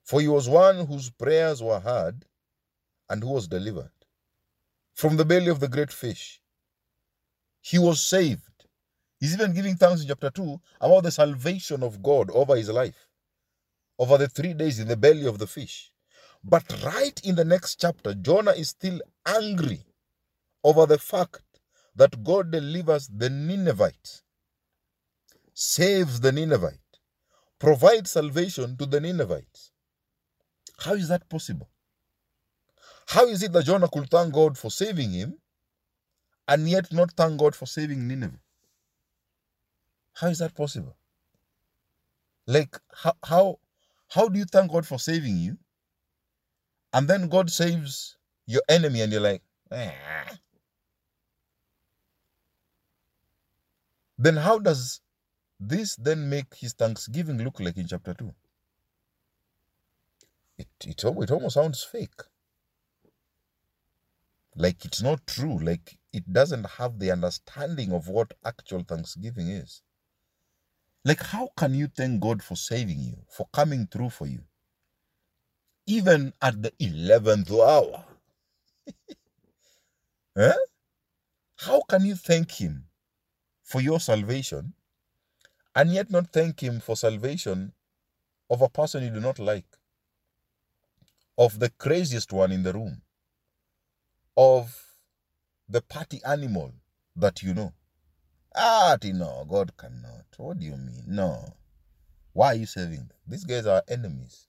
for 0.03 0.19
he 0.19 0.27
was 0.27 0.49
one 0.49 0.85
whose 0.85 1.09
prayers 1.09 1.63
were 1.63 1.79
heard 1.79 2.25
and 3.09 3.23
who 3.23 3.29
was 3.29 3.47
delivered 3.47 3.93
from 4.93 5.15
the 5.15 5.23
belly 5.23 5.47
of 5.47 5.61
the 5.61 5.69
great 5.69 5.93
fish. 5.93 6.41
He 7.61 7.79
was 7.79 8.01
saved. 8.01 8.41
He's 9.21 9.33
even 9.33 9.53
giving 9.53 9.77
thanks 9.77 10.01
in 10.01 10.09
chapter 10.09 10.31
2 10.31 10.59
about 10.81 11.03
the 11.03 11.11
salvation 11.11 11.81
of 11.81 12.03
God 12.03 12.29
over 12.31 12.57
his 12.57 12.69
life, 12.69 13.04
over 13.99 14.17
the 14.17 14.27
three 14.27 14.53
days 14.53 14.79
in 14.79 14.87
the 14.87 14.97
belly 14.97 15.25
of 15.27 15.39
the 15.39 15.47
fish. 15.47 15.91
But 16.43 16.63
right 16.83 17.19
in 17.23 17.35
the 17.35 17.45
next 17.45 17.79
chapter, 17.81 18.13
Jonah 18.13 18.51
is 18.51 18.69
still 18.69 19.01
angry 19.25 19.85
over 20.63 20.85
the 20.85 20.97
fact 20.99 21.41
that 21.95 22.23
God 22.23 22.51
delivers 22.51 23.07
the 23.07 23.29
Ninevites, 23.29 24.23
saves 25.53 26.19
the 26.19 26.31
Ninevite, 26.31 26.79
provides 27.59 28.11
salvation 28.11 28.77
to 28.77 28.85
the 28.85 28.99
Ninevites. 29.01 29.71
How 30.79 30.93
is 30.93 31.07
that 31.09 31.27
possible? 31.29 31.69
How 33.07 33.27
is 33.27 33.43
it 33.43 33.53
that 33.53 33.65
Jonah 33.65 33.87
could 33.89 34.09
thank 34.09 34.33
God 34.33 34.57
for 34.57 34.71
saving 34.71 35.11
him 35.11 35.37
and 36.47 36.69
yet 36.69 36.91
not 36.93 37.11
thank 37.13 37.39
God 37.39 37.55
for 37.55 37.65
saving 37.65 38.07
Nineveh? 38.07 38.39
How 40.15 40.27
is 40.27 40.39
that 40.39 40.55
possible? 40.55 40.97
Like 42.47 42.77
how 42.93 43.13
how 43.23 43.59
how 44.15 44.29
do 44.29 44.39
you 44.39 44.45
thank 44.45 44.71
God 44.71 44.87
for 44.87 44.97
saving 44.97 45.37
you? 45.37 45.57
And 46.93 47.07
then 47.07 47.27
God 47.27 47.51
saves 47.51 48.17
your 48.47 48.61
enemy 48.69 49.01
and 49.01 49.11
you're 49.11 49.21
like, 49.21 49.43
ah. 49.71 50.31
Then 54.17 54.37
how 54.37 54.59
does 54.59 55.01
this 55.59 55.97
then 55.97 56.29
make 56.29 56.55
his 56.55 56.73
thanksgiving 56.73 57.43
look 57.43 57.59
like 57.59 57.77
in 57.77 57.87
chapter 57.87 58.13
2? 58.13 58.33
It, 60.57 60.67
it, 60.85 61.03
it 61.03 61.31
almost 61.31 61.55
sounds 61.55 61.83
fake 61.83 62.21
like 64.55 64.85
it's 64.85 65.01
not 65.01 65.27
true 65.27 65.59
like 65.59 65.97
it 66.13 66.31
doesn't 66.31 66.65
have 66.65 66.97
the 66.97 67.11
understanding 67.11 67.91
of 67.91 68.07
what 68.07 68.33
actual 68.45 68.83
thanksgiving 68.83 69.49
is 69.49 69.81
like 71.05 71.23
how 71.23 71.49
can 71.57 71.73
you 71.75 71.87
thank 71.87 72.21
god 72.21 72.43
for 72.43 72.55
saving 72.57 72.99
you 72.99 73.17
for 73.29 73.47
coming 73.53 73.87
through 73.87 74.09
for 74.11 74.27
you 74.27 74.41
even 75.87 76.33
at 76.41 76.61
the 76.61 76.71
11th 76.81 77.51
hour 77.51 78.05
eh? 80.37 80.53
how 81.57 81.81
can 81.89 82.05
you 82.05 82.15
thank 82.15 82.51
him 82.51 82.85
for 83.63 83.81
your 83.81 83.99
salvation 83.99 84.73
and 85.75 85.91
yet 85.93 86.11
not 86.11 86.31
thank 86.33 86.61
him 86.61 86.79
for 86.79 86.95
salvation 86.97 87.73
of 88.49 88.61
a 88.61 88.69
person 88.69 89.03
you 89.03 89.09
do 89.11 89.19
not 89.21 89.39
like 89.39 89.65
of 91.37 91.59
the 91.59 91.69
craziest 91.71 92.33
one 92.33 92.51
in 92.51 92.63
the 92.63 92.73
room 92.73 93.01
of 94.37 94.83
the 95.69 95.81
party 95.81 96.21
animal 96.25 96.73
that 97.15 97.43
you 97.43 97.53
know. 97.53 97.73
Ah, 98.55 98.97
no, 99.03 99.45
God 99.49 99.75
cannot. 99.77 100.25
What 100.37 100.59
do 100.59 100.65
you 100.65 100.77
mean? 100.77 101.03
No. 101.07 101.53
Why 102.33 102.47
are 102.47 102.55
you 102.55 102.65
saving 102.65 102.97
them? 102.97 103.17
These 103.27 103.43
guys 103.43 103.65
are 103.65 103.83
enemies. 103.87 104.47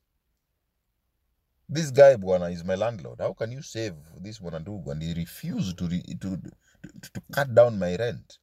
This 1.69 1.91
guy, 1.91 2.15
Bwana, 2.15 2.53
is 2.53 2.65
my 2.65 2.77
landlord. 2.77 3.21
How 3.21 3.33
can 3.33 3.51
you 3.51 3.63
save 3.63 3.95
this 4.21 4.39
Bwanadugu 4.39 4.87
and 4.89 5.03
he 5.03 5.15
refused 5.15 5.79
to, 5.79 5.87
re, 5.87 6.03
to, 6.21 6.37
to, 6.37 7.11
to 7.13 7.23
cut 7.33 7.55
down 7.55 7.79
my 7.79 7.97
rent? 7.97 8.39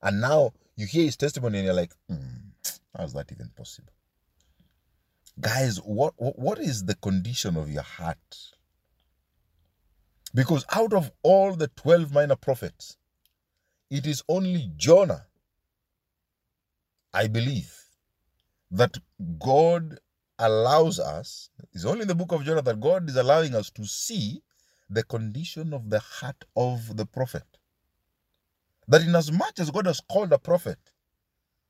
and 0.01 0.21
now 0.21 0.51
you 0.75 0.87
hear 0.87 1.03
his 1.05 1.17
testimony 1.17 1.59
and 1.59 1.65
you're 1.65 1.75
like, 1.75 1.93
hmm, 2.09 2.49
how 2.95 3.03
is 3.03 3.13
that 3.13 3.31
even 3.31 3.51
possible? 3.55 3.93
Guys, 5.39 5.77
what, 5.77 6.13
what 6.17 6.57
is 6.57 6.85
the 6.85 6.95
condition 6.95 7.57
of 7.57 7.69
your 7.69 7.83
heart 7.83 8.17
because 10.33 10.65
out 10.71 10.93
of 10.93 11.11
all 11.23 11.55
the 11.55 11.67
12 11.69 12.13
minor 12.13 12.35
prophets, 12.35 12.97
it 13.91 14.07
is 14.07 14.23
only 14.29 14.71
Jonah, 14.77 15.25
I 17.13 17.27
believe, 17.27 17.73
that 18.71 18.97
God 19.39 19.99
allows 20.39 20.99
us, 20.99 21.49
it's 21.73 21.85
only 21.85 22.03
in 22.03 22.07
the 22.09 22.15
book 22.15 22.31
of 22.33 22.43
Jonah 22.45 22.61
that 22.63 22.79
God 22.81 23.09
is 23.09 23.15
allowing 23.17 23.55
us 23.55 23.69
to 23.71 23.85
see 23.85 24.43
the 24.89 25.03
condition 25.03 25.73
of 25.73 25.89
the 25.89 25.99
heart 25.99 26.45
of 26.55 26.97
the 26.97 27.05
prophet. 27.05 27.43
That 28.87 29.01
in 29.03 29.15
as 29.15 29.31
much 29.31 29.59
as 29.59 29.71
God 29.71 29.87
has 29.87 30.01
called 30.01 30.33
a 30.33 30.39
prophet, 30.39 30.79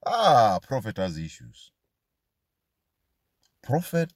ah, 0.05 0.59
prophet 0.67 0.97
has 0.97 1.17
issues. 1.17 1.71
Prophet 3.63 4.13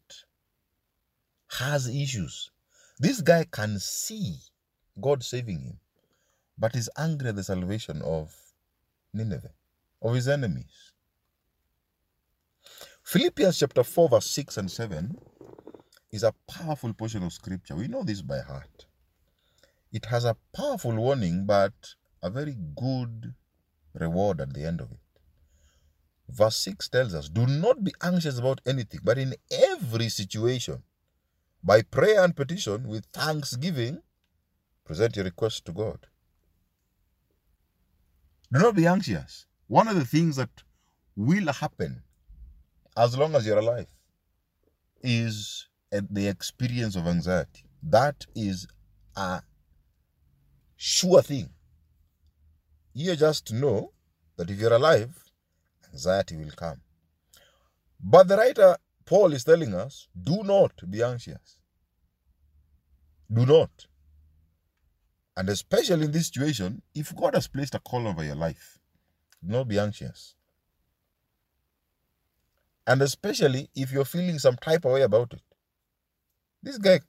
has 1.60 1.88
issues. 1.90 2.52
This 3.00 3.22
guy 3.22 3.46
can 3.52 3.80
see 3.80 4.38
God 5.02 5.24
saving 5.24 5.62
him, 5.62 5.81
but 6.58 6.76
is 6.76 6.90
angry 6.98 7.30
at 7.30 7.36
the 7.36 7.44
salvation 7.44 8.02
of 8.02 8.34
Nineveh, 9.14 9.54
of 10.02 10.16
his 10.16 10.28
enemies. 10.28 10.94
Philippians 13.04 13.60
chapter 13.60 13.84
4, 13.84 14.10
verse 14.10 14.30
6 14.30 14.58
and 14.58 14.72
7 14.72 15.18
is 16.12 16.24
a 16.24 16.34
powerful 16.48 16.94
portion 16.94 17.24
of 17.24 17.34
scripture. 17.34 17.76
We 17.76 17.88
know 17.88 18.04
this 18.04 18.22
by 18.22 18.40
heart. 18.40 18.86
It 19.92 20.06
has 20.06 20.24
a 20.24 20.38
powerful 20.56 20.96
warning, 20.96 21.46
but 21.46 21.74
a 22.24 22.30
very 22.30 22.56
good 22.76 23.34
reward 23.94 24.40
at 24.40 24.54
the 24.54 24.66
end 24.66 24.80
of 24.82 24.92
it. 24.92 24.98
Verse 26.30 26.56
6 26.58 26.88
tells 26.90 27.14
us, 27.14 27.28
Do 27.28 27.46
not 27.46 27.84
be 27.84 27.94
anxious 28.02 28.38
about 28.38 28.62
anything, 28.66 29.02
but 29.04 29.18
in 29.18 29.36
every 29.52 30.08
situation, 30.08 30.84
by 31.64 31.82
prayer 31.82 32.24
and 32.24 32.36
petition, 32.36 32.88
with 32.88 33.06
thanksgiving, 33.08 34.02
present 34.86 35.16
your 35.16 35.26
request 35.26 35.66
to 35.66 35.74
God. 35.74 36.08
Do 38.52 38.60
not 38.60 38.76
be 38.76 38.86
anxious. 38.88 39.46
One 39.68 39.88
of 39.88 39.96
the 39.96 40.06
things 40.06 40.36
that 40.36 40.50
will 41.16 41.52
happen 41.54 42.04
as 42.98 43.18
long 43.18 43.36
as 43.36 43.46
you're 43.46 43.60
alive 43.60 43.88
is 45.02 45.68
the 45.92 46.28
experience 46.28 46.96
of 46.96 47.08
anxiety. 47.08 47.64
That 47.84 48.26
is 48.36 48.68
a 49.16 49.42
sure 50.76 51.22
thing. 51.22 51.50
You 52.94 53.16
just 53.16 53.54
know 53.54 53.94
that 54.38 54.50
if 54.50 54.60
you're 54.60 54.74
alive, 54.74 55.14
anxiety 55.94 56.36
will 56.36 56.52
come. 56.52 56.82
But 58.04 58.28
the 58.28 58.38
writer 58.38 58.78
Paul 59.06 59.34
is 59.34 59.44
telling 59.44 59.74
us 59.74 60.08
do 60.22 60.44
not 60.44 60.72
be 60.90 61.02
anxious. 61.04 61.62
Do 63.32 63.46
not. 63.46 63.88
And 65.38 65.50
especially 65.50 66.06
in 66.06 66.12
this 66.12 66.28
situation, 66.28 66.82
if 66.94 67.16
God 67.16 67.36
has 67.36 67.48
placed 67.48 67.76
a 67.76 67.80
call 67.80 68.08
over 68.08 68.24
your 68.24 68.36
life, 68.36 68.80
do 69.46 69.54
not 69.54 69.68
be 69.68 69.80
anxious. 69.80 70.36
And 72.86 73.02
especially 73.02 73.70
if 73.76 73.92
you're 73.92 74.06
feeling 74.06 74.40
some 74.40 74.58
type 74.58 74.86
of 74.86 74.92
way 74.94 75.04
about 75.04 75.34
it. 75.34 75.42
This 76.62 76.78
guy 76.78 77.00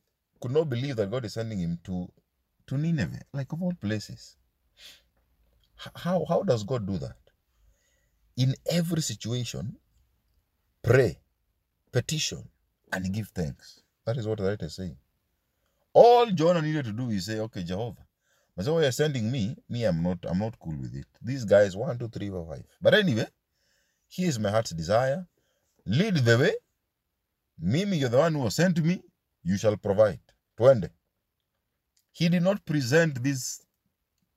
could 0.41 0.53
not 0.53 0.71
believe 0.71 0.97
that 0.97 1.11
God 1.11 1.25
is 1.25 1.35
sending 1.35 1.59
him 1.59 1.79
to, 1.85 2.09
to 2.69 2.79
Nineveh, 2.79 3.23
like 3.33 3.53
of 3.53 3.63
all 3.63 3.73
places. 3.81 4.37
How, 5.97 6.25
how 6.29 6.43
does 6.43 6.63
God 6.63 6.87
do 6.87 6.99
that? 6.99 7.17
In 8.37 8.55
every 8.71 9.03
situation, 9.03 9.77
pray, 10.83 11.19
petition, 11.91 12.49
and 12.93 13.13
give 13.13 13.29
thanks. 13.29 13.81
That 14.07 14.17
is 14.17 14.27
what 14.27 14.39
the 14.39 14.45
writer 14.45 14.67
is 14.67 14.75
saying. 14.77 14.97
All 15.93 16.27
Jonah 16.27 16.63
needed 16.63 16.87
to 16.87 16.93
do 16.93 17.11
is 17.11 17.27
say, 17.27 17.39
Okay, 17.41 17.63
Jehovah, 17.63 18.07
but 18.57 18.65
so 18.65 18.77
oh, 18.77 18.81
you're 18.81 18.93
sending 18.93 19.31
me, 19.31 19.57
me, 19.69 19.85
I'm 19.85 20.03
not 20.03 20.19
I'm 20.29 20.39
not 20.39 20.59
cool 20.59 20.77
with 20.77 20.95
it. 20.95 21.07
These 21.23 21.45
guys, 21.45 21.77
one, 21.77 21.99
two, 21.99 22.09
three, 22.09 22.29
four, 22.29 22.47
five. 22.47 22.65
But 22.81 22.95
anyway, 22.95 23.27
here's 24.09 24.39
my 24.39 24.51
heart's 24.51 24.71
desire. 24.71 25.27
Lead 25.87 26.17
the 26.17 26.39
way. 26.39 26.53
Mimi, 27.59 27.99
you're 27.99 28.09
the 28.09 28.19
one 28.19 28.35
who 28.35 28.51
sent 28.51 28.83
me. 28.85 29.03
You 29.43 29.57
shall 29.57 29.77
provide. 29.77 30.21
Twende. 30.59 30.91
He 32.13 32.29
did 32.29 32.43
not 32.43 32.65
present 32.65 33.23
this 33.23 33.65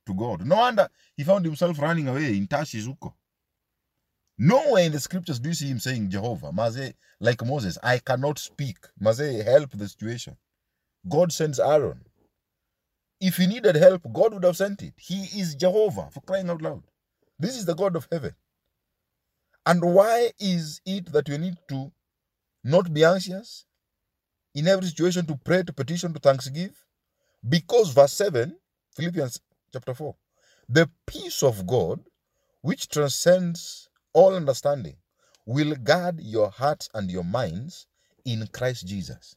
to 0.06 0.14
God. 0.14 0.46
No 0.46 0.56
wonder 0.56 0.88
he 1.16 1.24
found 1.24 1.44
himself 1.44 1.78
running 1.78 2.08
away 2.08 2.36
in 2.36 2.46
Tashizuko. 2.46 3.12
Nowhere 4.38 4.84
in 4.84 4.92
the 4.92 5.00
scriptures 5.00 5.38
do 5.38 5.48
you 5.48 5.54
see 5.54 5.68
him 5.68 5.78
saying, 5.78 6.10
Jehovah, 6.10 6.52
Maze, 6.52 6.94
like 7.20 7.44
Moses, 7.44 7.78
I 7.82 7.98
cannot 7.98 8.38
speak. 8.38 8.76
Maze, 8.98 9.44
help 9.44 9.70
the 9.70 9.88
situation. 9.88 10.36
God 11.08 11.32
sends 11.32 11.60
Aaron. 11.60 12.00
If 13.20 13.36
he 13.38 13.46
needed 13.46 13.76
help, 13.76 14.02
God 14.12 14.34
would 14.34 14.44
have 14.44 14.56
sent 14.56 14.82
it. 14.82 14.94
He 14.96 15.40
is 15.40 15.54
Jehovah, 15.54 16.08
for 16.12 16.20
crying 16.20 16.50
out 16.50 16.62
loud. 16.62 16.82
This 17.38 17.56
is 17.56 17.64
the 17.64 17.74
God 17.74 17.96
of 17.96 18.08
heaven. 18.10 18.34
And 19.64 19.82
why 19.82 20.32
is 20.38 20.80
it 20.86 21.12
that 21.12 21.28
we 21.28 21.38
need 21.38 21.56
to 21.68 21.90
not 22.64 22.92
be 22.92 23.04
anxious 23.04 23.66
in 24.54 24.68
every 24.68 24.86
situation 24.86 25.26
to 25.26 25.36
pray, 25.36 25.62
to 25.62 25.72
petition, 25.72 26.12
to 26.12 26.20
thanksgiving? 26.20 26.74
Because 27.48 27.92
verse 27.92 28.12
7, 28.12 28.56
Philippians 28.94 29.40
chapter 29.72 29.94
4, 29.94 30.14
the 30.68 30.90
peace 31.06 31.42
of 31.42 31.66
God, 31.66 32.00
which 32.62 32.88
transcends 32.88 33.88
all 34.12 34.34
understanding, 34.34 34.96
will 35.46 35.74
guard 35.76 36.20
your 36.20 36.50
hearts 36.50 36.88
and 36.94 37.10
your 37.10 37.24
minds 37.24 37.86
in 38.24 38.46
Christ 38.52 38.86
Jesus. 38.86 39.36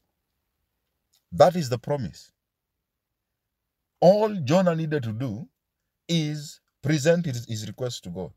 That 1.32 1.56
is 1.56 1.70
the 1.70 1.78
promise. 1.78 2.32
All 4.02 4.34
Jonah 4.44 4.76
needed 4.76 5.04
to 5.04 5.12
do 5.12 5.48
is 6.08 6.60
present 6.82 7.26
his, 7.26 7.46
his 7.46 7.68
request 7.68 8.04
to 8.06 8.10
God, 8.10 8.32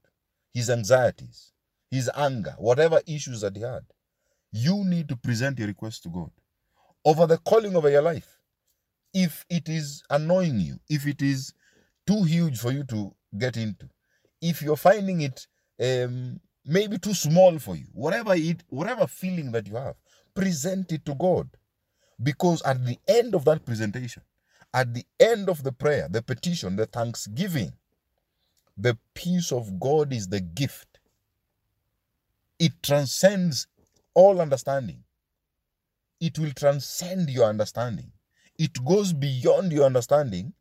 his 0.53 0.71
anxieties, 0.71 1.53
his 1.91 2.11
anger, 2.17 2.55
whatever 2.59 3.01
issues 3.07 3.43
that 3.43 3.57
he 3.57 3.63
had. 3.63 3.85
You 4.53 4.85
need 4.85 5.09
to 5.09 5.17
present 5.17 5.59
your 5.59 5.69
request 5.69 6.03
to 6.05 6.09
God 6.09 6.31
over 7.05 7.27
the 7.27 7.39
calling 7.39 7.77
over 7.77 7.91
your 7.91 8.03
life. 8.03 8.39
If 9.15 9.45
it 9.49 9.69
is 9.69 10.03
annoying 10.11 10.59
you, 10.61 10.79
if 10.89 11.07
it 11.07 11.23
is 11.23 11.55
too 12.07 12.25
huge 12.25 12.59
for 12.59 12.73
you 12.73 12.85
to 12.85 13.15
get 13.39 13.57
into, 13.57 13.89
if 14.41 14.63
you're 14.63 14.77
finding 14.77 15.21
it 15.23 15.47
um, 15.81 16.41
maybe 16.65 16.99
too 16.99 17.15
small 17.15 17.59
for 17.59 17.77
you, 17.77 17.87
whatever 17.93 18.35
it, 18.35 18.63
whatever 18.69 19.07
feeling 19.07 19.53
that 19.53 19.67
you 19.67 19.77
have, 19.77 19.97
present 20.35 20.93
it 20.93 21.05
to 21.07 21.15
God. 21.15 21.49
Because 22.23 22.63
at 22.63 22.85
the 22.85 22.99
end 23.09 23.35
of 23.35 23.45
that 23.47 23.65
presentation, 23.65 24.23
at 24.75 24.95
the 24.95 25.05
end 25.21 25.49
of 25.49 25.63
the 25.63 25.73
prayer, 25.73 26.09
the 26.11 26.23
petition, 26.23 26.77
the 26.77 26.87
thanksgiving, 26.87 27.73
the 28.77 28.97
peace 29.15 29.53
of 29.53 29.79
God 29.79 30.13
is 30.13 30.29
the 30.29 30.41
gift. 30.41 30.99
It 32.59 32.73
transcends 32.83 33.67
all 34.15 34.41
understanding. 34.41 35.05
It 36.21 36.39
will 36.39 36.53
transcend 36.53 37.29
your 37.31 37.47
understanding. 37.47 38.13
It 38.59 38.85
goes 38.85 39.13
beyond 39.13 39.73
your 39.73 39.85
understanding. 39.85 40.55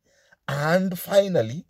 And 0.48 0.98
finally, 0.98 1.66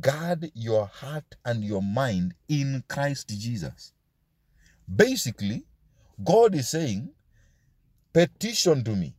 guard 0.00 0.50
your 0.54 0.86
heart 0.86 1.36
and 1.44 1.64
your 1.64 1.82
mind 1.82 2.34
in 2.48 2.84
Christ 2.88 3.28
Jesus. 3.28 3.92
Basically, 4.94 5.64
God 6.22 6.54
is 6.54 6.68
saying, 6.68 7.10
petition 8.12 8.84
to 8.84 8.94
me, 8.94 9.14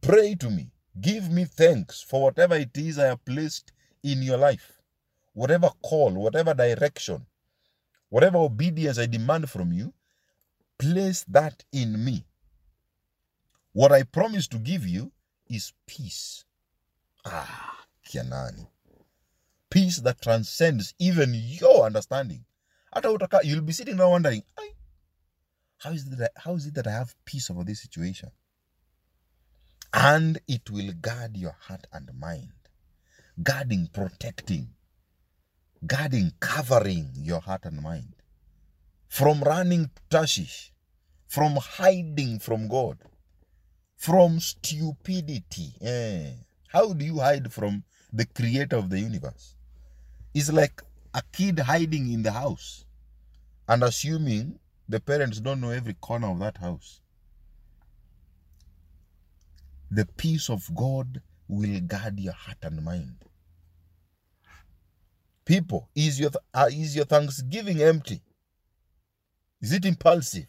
pray 0.00 0.34
to 0.36 0.50
me, 0.50 0.70
Give 1.00 1.30
me 1.30 1.44
thanks 1.44 2.02
for 2.02 2.22
whatever 2.22 2.54
it 2.54 2.76
is 2.76 2.98
I 2.98 3.06
have 3.06 3.24
placed 3.24 3.72
in 4.02 4.22
your 4.22 4.36
life. 4.36 4.80
Whatever 5.32 5.70
call, 5.82 6.12
whatever 6.12 6.54
direction, 6.54 7.26
whatever 8.08 8.38
obedience 8.38 8.98
I 8.98 9.06
demand 9.06 9.50
from 9.50 9.72
you, 9.72 9.92
place 10.78 11.24
that 11.28 11.64
in 11.72 12.04
me. 12.04 12.24
What 13.72 13.90
I 13.90 14.04
promise 14.04 14.46
to 14.48 14.58
give 14.58 14.86
you 14.86 15.10
is 15.48 15.72
peace. 15.86 16.44
Ah, 17.24 17.84
Kianani. 18.08 18.68
Peace 19.68 19.96
that 19.98 20.22
transcends 20.22 20.94
even 21.00 21.34
your 21.34 21.86
understanding. 21.86 22.44
You'll 23.42 23.62
be 23.62 23.72
sitting 23.72 23.96
there 23.96 24.08
wondering, 24.08 24.44
how 25.78 25.90
is, 25.90 26.04
that, 26.04 26.30
how 26.36 26.54
is 26.54 26.66
it 26.66 26.74
that 26.74 26.86
I 26.86 26.92
have 26.92 27.16
peace 27.24 27.50
over 27.50 27.64
this 27.64 27.82
situation? 27.82 28.30
And 29.94 30.40
it 30.48 30.68
will 30.70 30.92
guard 31.00 31.36
your 31.36 31.56
heart 31.60 31.86
and 31.92 32.10
mind. 32.18 32.50
Guarding, 33.40 33.88
protecting, 33.92 34.68
guarding, 35.86 36.32
covering 36.40 37.10
your 37.16 37.40
heart 37.40 37.64
and 37.64 37.80
mind 37.80 38.14
from 39.08 39.40
running 39.42 39.84
to 39.84 40.02
Tarshish, 40.10 40.72
from 41.28 41.56
hiding 41.56 42.40
from 42.40 42.66
God, 42.66 42.98
from 43.96 44.40
stupidity. 44.40 45.74
Eh. 45.80 46.32
How 46.68 46.92
do 46.92 47.04
you 47.04 47.20
hide 47.20 47.52
from 47.52 47.84
the 48.12 48.26
creator 48.26 48.76
of 48.76 48.90
the 48.90 48.98
universe? 48.98 49.54
It's 50.34 50.52
like 50.52 50.82
a 51.14 51.22
kid 51.32 51.60
hiding 51.60 52.12
in 52.12 52.24
the 52.24 52.32
house 52.32 52.84
and 53.68 53.84
assuming 53.84 54.58
the 54.88 54.98
parents 54.98 55.38
don't 55.40 55.60
know 55.60 55.70
every 55.70 55.94
corner 55.94 56.30
of 56.32 56.40
that 56.40 56.56
house 56.58 57.00
the 59.94 60.06
peace 60.16 60.50
of 60.50 60.68
God 60.74 61.22
will 61.46 61.80
guard 61.80 62.18
your 62.18 62.32
heart 62.32 62.58
and 62.62 62.84
mind. 62.84 63.16
People, 65.44 65.88
is 65.94 66.18
your, 66.18 66.30
uh, 66.52 66.68
is 66.72 66.96
your 66.96 67.04
thanksgiving 67.04 67.80
empty? 67.80 68.20
Is 69.60 69.72
it 69.72 69.84
impulsive? 69.84 70.48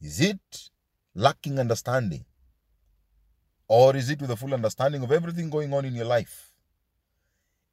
Is 0.00 0.20
it 0.20 0.70
lacking 1.14 1.58
understanding? 1.58 2.24
Or 3.68 3.96
is 3.96 4.10
it 4.10 4.20
with 4.20 4.30
a 4.30 4.36
full 4.36 4.52
understanding 4.52 5.02
of 5.02 5.12
everything 5.12 5.48
going 5.48 5.72
on 5.72 5.84
in 5.84 5.94
your 5.94 6.04
life? 6.04 6.52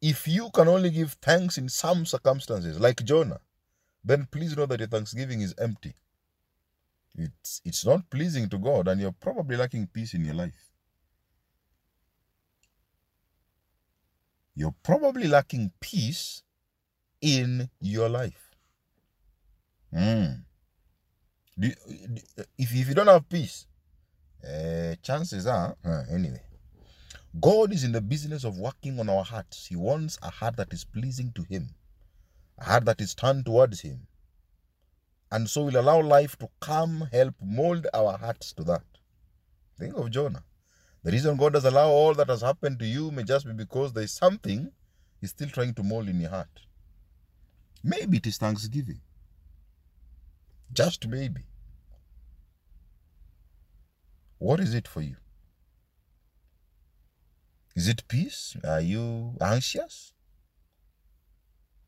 If 0.01 0.27
you 0.27 0.49
can 0.53 0.67
only 0.67 0.91
give 0.91 1.13
thanks 1.13 1.57
in 1.57 1.67
some 1.67 2.05
circumstances, 2.05 2.79
like 2.79 3.03
Jonah, 3.03 3.41
then 4.03 4.27
please 4.31 4.55
know 4.55 4.67
that 4.67 4.79
your 4.79 4.87
thanksgiving 4.87 5.41
is 5.41 5.55
empty 5.57 5.95
it's 7.17 7.61
it's 7.65 7.85
not 7.85 8.09
pleasing 8.09 8.49
to 8.49 8.57
God 8.57 8.87
and 8.87 9.01
you're 9.01 9.11
probably 9.11 9.57
lacking 9.57 9.87
peace 9.87 10.13
in 10.13 10.23
your 10.23 10.35
life. 10.35 10.71
You're 14.55 14.75
probably 14.83 15.27
lacking 15.27 15.71
peace 15.79 16.43
in 17.21 17.69
your 17.79 18.09
life. 18.09 18.51
Mm. 19.93 20.43
Do 21.59 21.71
if, 22.57 22.73
if 22.75 22.87
you 22.87 22.93
don't 22.93 23.07
have 23.07 23.27
peace, 23.29 23.67
uh, 24.43 24.95
chances 25.01 25.47
are, 25.47 25.75
uh, 25.85 26.03
anyway. 26.11 26.41
God 27.39 27.73
is 27.73 27.83
in 27.83 27.91
the 27.91 28.01
business 28.01 28.43
of 28.43 28.57
working 28.57 28.99
on 28.99 29.09
our 29.09 29.23
hearts. 29.23 29.67
He 29.67 29.75
wants 29.75 30.17
a 30.21 30.29
heart 30.29 30.55
that 30.57 30.73
is 30.73 30.85
pleasing 30.85 31.31
to 31.33 31.43
Him, 31.43 31.69
a 32.57 32.63
heart 32.63 32.85
that 32.85 33.01
is 33.01 33.13
turned 33.13 33.45
towards 33.45 33.81
Him. 33.81 34.07
And 35.31 35.49
so 35.49 35.63
we'll 35.63 35.79
allow 35.79 36.01
life 36.01 36.37
to 36.39 36.49
come 36.59 37.09
help 37.11 37.35
mold 37.41 37.87
our 37.93 38.17
hearts 38.17 38.53
to 38.53 38.63
that. 38.65 38.83
Think 39.77 39.97
of 39.97 40.09
Jonah. 40.09 40.43
The 41.03 41.11
reason 41.11 41.37
God 41.37 41.53
does 41.53 41.65
allow 41.65 41.89
all 41.89 42.13
that 42.15 42.29
has 42.29 42.41
happened 42.41 42.79
to 42.79 42.85
you 42.85 43.11
may 43.11 43.23
just 43.23 43.45
be 43.45 43.53
because 43.53 43.93
there 43.93 44.03
is 44.03 44.11
something 44.11 44.71
He's 45.19 45.31
still 45.31 45.49
trying 45.49 45.73
to 45.75 45.83
mold 45.83 46.07
in 46.09 46.19
your 46.19 46.29
heart. 46.29 46.61
Maybe 47.83 48.17
it 48.17 48.27
is 48.27 48.37
thanksgiving. 48.37 49.01
Just 50.73 51.07
maybe. 51.07 51.41
What 54.37 54.59
is 54.59 54.73
it 54.73 54.87
for 54.87 55.01
you? 55.01 55.15
Is 57.75 57.87
it 57.87 58.07
peace? 58.07 58.55
Are 58.63 58.81
you 58.81 59.35
anxious? 59.41 60.13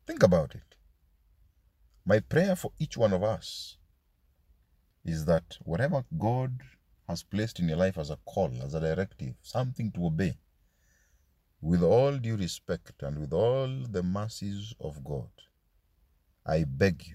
Think 0.06 0.22
about 0.22 0.54
it. 0.54 0.69
My 2.10 2.18
prayer 2.18 2.56
for 2.56 2.72
each 2.80 2.96
one 2.96 3.12
of 3.12 3.22
us 3.22 3.76
is 5.04 5.26
that 5.26 5.56
whatever 5.62 6.04
God 6.18 6.50
has 7.08 7.22
placed 7.22 7.60
in 7.60 7.68
your 7.68 7.76
life 7.76 7.98
as 7.98 8.10
a 8.10 8.16
call, 8.26 8.50
as 8.64 8.74
a 8.74 8.80
directive, 8.80 9.34
something 9.42 9.92
to 9.92 10.06
obey, 10.06 10.36
with 11.60 11.84
all 11.84 12.16
due 12.16 12.34
respect 12.36 13.00
and 13.04 13.20
with 13.20 13.32
all 13.32 13.68
the 13.88 14.02
mercies 14.02 14.74
of 14.80 15.04
God, 15.04 15.30
I 16.44 16.64
beg 16.64 17.06
you, 17.06 17.14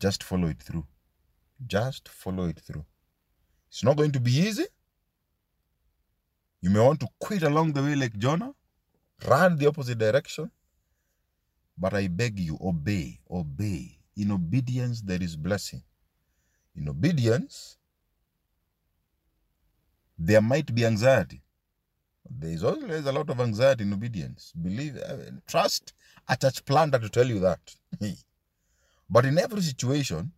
just 0.00 0.24
follow 0.24 0.48
it 0.48 0.60
through. 0.60 0.88
Just 1.64 2.08
follow 2.08 2.46
it 2.48 2.58
through. 2.58 2.84
It's 3.68 3.84
not 3.84 3.96
going 3.96 4.10
to 4.10 4.18
be 4.18 4.32
easy. 4.32 4.66
You 6.62 6.70
may 6.70 6.80
want 6.80 6.98
to 6.98 7.08
quit 7.20 7.44
along 7.44 7.74
the 7.74 7.82
way 7.84 7.94
like 7.94 8.18
Jonah, 8.18 8.52
run 9.24 9.56
the 9.56 9.68
opposite 9.68 9.98
direction. 9.98 10.50
But 11.76 11.94
I 11.94 12.08
beg 12.08 12.38
you, 12.38 12.58
obey, 12.60 13.20
obey. 13.30 13.98
In 14.16 14.30
obedience, 14.30 15.00
there 15.00 15.22
is 15.22 15.36
blessing. 15.36 15.82
In 16.76 16.88
obedience, 16.88 17.76
there 20.18 20.40
might 20.40 20.72
be 20.74 20.86
anxiety. 20.86 21.42
There 22.30 22.50
is 22.50 22.64
always 22.64 23.04
a 23.06 23.12
lot 23.12 23.28
of 23.28 23.40
anxiety 23.40 23.82
in 23.84 23.92
obedience. 23.92 24.52
Believe, 24.60 24.96
uh, 24.96 25.16
trust 25.46 25.92
a 26.28 26.36
church 26.36 26.64
planter 26.64 26.98
to 26.98 27.08
tell 27.08 27.26
you 27.26 27.40
that. 27.40 27.60
but 29.10 29.24
in 29.24 29.38
every 29.38 29.62
situation, 29.62 30.32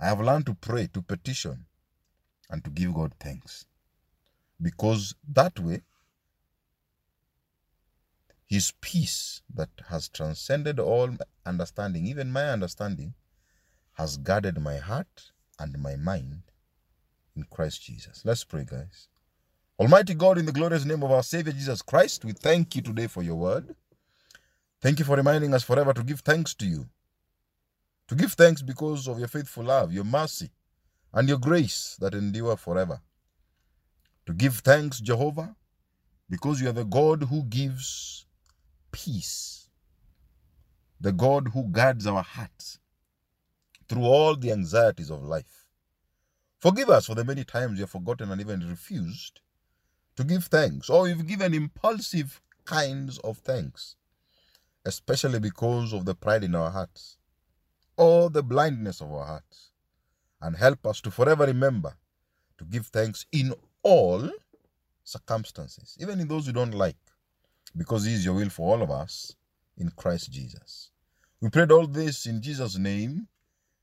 I 0.00 0.06
have 0.06 0.20
learned 0.20 0.46
to 0.46 0.54
pray, 0.54 0.88
to 0.92 1.02
petition, 1.02 1.66
and 2.50 2.64
to 2.64 2.70
give 2.70 2.94
God 2.94 3.12
thanks. 3.20 3.66
Because 4.60 5.14
that 5.32 5.58
way, 5.60 5.82
His 8.46 8.72
peace 8.80 9.42
that 9.54 9.70
has 9.88 10.08
transcended 10.08 10.78
all 10.78 11.10
understanding, 11.46 12.06
even 12.06 12.30
my 12.30 12.50
understanding, 12.50 13.14
has 13.94 14.16
guarded 14.16 14.60
my 14.60 14.76
heart 14.76 15.32
and 15.58 15.78
my 15.78 15.96
mind 15.96 16.42
in 17.36 17.44
Christ 17.44 17.82
Jesus. 17.82 18.22
Let's 18.24 18.44
pray, 18.44 18.64
guys. 18.64 19.08
Almighty 19.78 20.14
God, 20.14 20.38
in 20.38 20.46
the 20.46 20.52
glorious 20.52 20.84
name 20.84 21.02
of 21.02 21.10
our 21.10 21.22
Savior 21.22 21.52
Jesus 21.52 21.82
Christ, 21.82 22.24
we 22.24 22.32
thank 22.32 22.76
you 22.76 22.82
today 22.82 23.06
for 23.06 23.22
your 23.22 23.36
word. 23.36 23.74
Thank 24.80 24.98
you 24.98 25.04
for 25.04 25.16
reminding 25.16 25.54
us 25.54 25.64
forever 25.64 25.92
to 25.92 26.02
give 26.04 26.20
thanks 26.20 26.54
to 26.54 26.66
you. 26.66 26.86
To 28.08 28.14
give 28.14 28.34
thanks 28.34 28.62
because 28.62 29.08
of 29.08 29.18
your 29.18 29.28
faithful 29.28 29.64
love, 29.64 29.92
your 29.92 30.04
mercy, 30.04 30.50
and 31.12 31.28
your 31.28 31.38
grace 31.38 31.96
that 32.00 32.14
endure 32.14 32.56
forever. 32.56 33.00
To 34.26 34.32
give 34.32 34.58
thanks, 34.58 35.00
Jehovah, 35.00 35.56
because 36.28 36.60
you 36.60 36.68
are 36.68 36.72
the 36.72 36.84
God 36.84 37.24
who 37.24 37.42
gives 37.44 38.26
peace, 38.94 39.68
the 41.00 41.12
God 41.12 41.48
who 41.48 41.64
guards 41.64 42.06
our 42.06 42.22
hearts 42.22 42.78
through 43.88 44.04
all 44.04 44.36
the 44.36 44.52
anxieties 44.52 45.10
of 45.10 45.22
life. 45.22 45.66
Forgive 46.60 46.88
us 46.88 47.06
for 47.06 47.14
the 47.14 47.24
many 47.24 47.44
times 47.44 47.74
we 47.74 47.80
have 47.80 47.90
forgotten 47.90 48.30
and 48.30 48.40
even 48.40 48.66
refused 48.68 49.40
to 50.16 50.24
give 50.24 50.44
thanks, 50.44 50.88
or 50.88 51.02
we've 51.02 51.26
given 51.26 51.52
impulsive 51.52 52.40
kinds 52.64 53.18
of 53.18 53.38
thanks, 53.38 53.96
especially 54.84 55.40
because 55.40 55.92
of 55.92 56.04
the 56.04 56.14
pride 56.14 56.44
in 56.44 56.54
our 56.54 56.70
hearts 56.70 57.18
or 57.96 58.30
the 58.30 58.42
blindness 58.42 59.00
of 59.00 59.12
our 59.12 59.26
hearts. 59.26 59.72
And 60.40 60.56
help 60.56 60.86
us 60.86 61.00
to 61.02 61.10
forever 61.10 61.46
remember 61.46 61.96
to 62.58 62.64
give 62.64 62.86
thanks 62.86 63.26
in 63.32 63.54
all 63.82 64.30
circumstances, 65.02 65.96
even 66.00 66.20
in 66.20 66.28
those 66.28 66.46
we 66.46 66.52
don't 66.52 66.74
like, 66.74 66.96
because 67.76 68.04
He 68.04 68.14
is 68.14 68.24
your 68.24 68.34
will 68.34 68.50
for 68.50 68.72
all 68.74 68.82
of 68.82 68.90
us 68.90 69.34
in 69.76 69.90
Christ 69.90 70.30
Jesus. 70.32 70.90
We 71.40 71.50
prayed 71.50 71.72
all 71.72 71.86
this 71.86 72.26
in 72.26 72.40
Jesus' 72.40 72.78
name. 72.78 73.28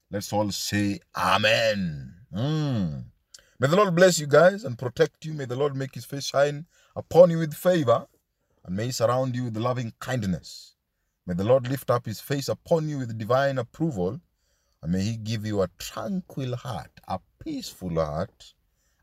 Let's 0.10 0.34
all 0.34 0.52
say 0.52 1.00
Amen. 1.16 2.14
Mm. 2.36 3.06
May 3.60 3.68
the 3.68 3.76
Lord 3.76 3.96
bless 3.96 4.20
you 4.20 4.28
guys 4.28 4.64
and 4.64 4.78
protect 4.78 5.26
you. 5.26 5.34
May 5.34 5.46
the 5.46 5.56
Lord 5.56 5.76
make 5.76 5.94
his 5.94 6.06
face 6.06 6.26
shine 6.26 6.66
upon 6.96 7.30
you 7.30 7.38
with 7.38 7.54
favor 7.54 8.08
and 8.66 8.76
may 8.76 8.86
he 8.86 8.92
surround 8.92 9.36
you 9.36 9.46
with 9.46 9.58
loving 9.58 9.94
kindness. 10.00 10.76
May 11.28 11.36
the 11.36 11.44
Lord 11.44 11.68
lift 11.68 11.92
up 11.92 12.06
his 12.06 12.20
face 12.20 12.50
upon 12.50 12.90
you 12.90 12.98
with 12.98 13.18
divine 13.18 13.58
approval 13.58 14.20
and 14.82 14.92
may 14.92 15.02
he 15.02 15.18
give 15.18 15.46
you 15.46 15.62
a 15.62 15.70
tranquil 15.78 16.56
heart, 16.56 16.92
a 17.08 17.20
peaceful 17.44 17.96
heart, 17.96 18.54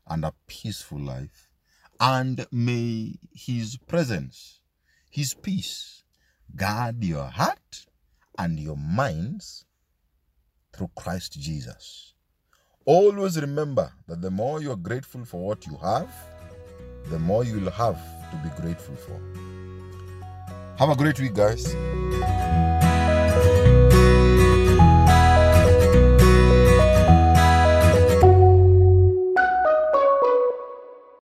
and 0.07 0.25
a 0.25 0.33
peaceful 0.47 0.99
life. 0.99 1.49
And 1.99 2.45
may 2.51 3.15
his 3.33 3.77
presence, 3.77 4.58
his 5.09 5.33
peace, 5.33 6.03
guard 6.55 7.03
your 7.03 7.25
heart 7.25 7.85
and 8.37 8.59
your 8.59 8.77
minds 8.77 9.65
through 10.73 10.91
Christ 10.95 11.33
Jesus. 11.39 12.13
Always 12.85 13.39
remember 13.39 13.91
that 14.07 14.21
the 14.21 14.31
more 14.31 14.61
you 14.61 14.71
are 14.71 14.77
grateful 14.77 15.25
for 15.25 15.45
what 15.45 15.65
you 15.65 15.77
have, 15.77 16.09
the 17.09 17.19
more 17.19 17.43
you 17.43 17.59
will 17.59 17.71
have 17.71 17.99
to 18.31 18.37
be 18.37 18.61
grateful 18.61 18.95
for. 18.95 19.19
Have 20.77 20.89
a 20.89 20.95
great 20.95 21.19
week, 21.19 21.33
guys. 21.33 21.75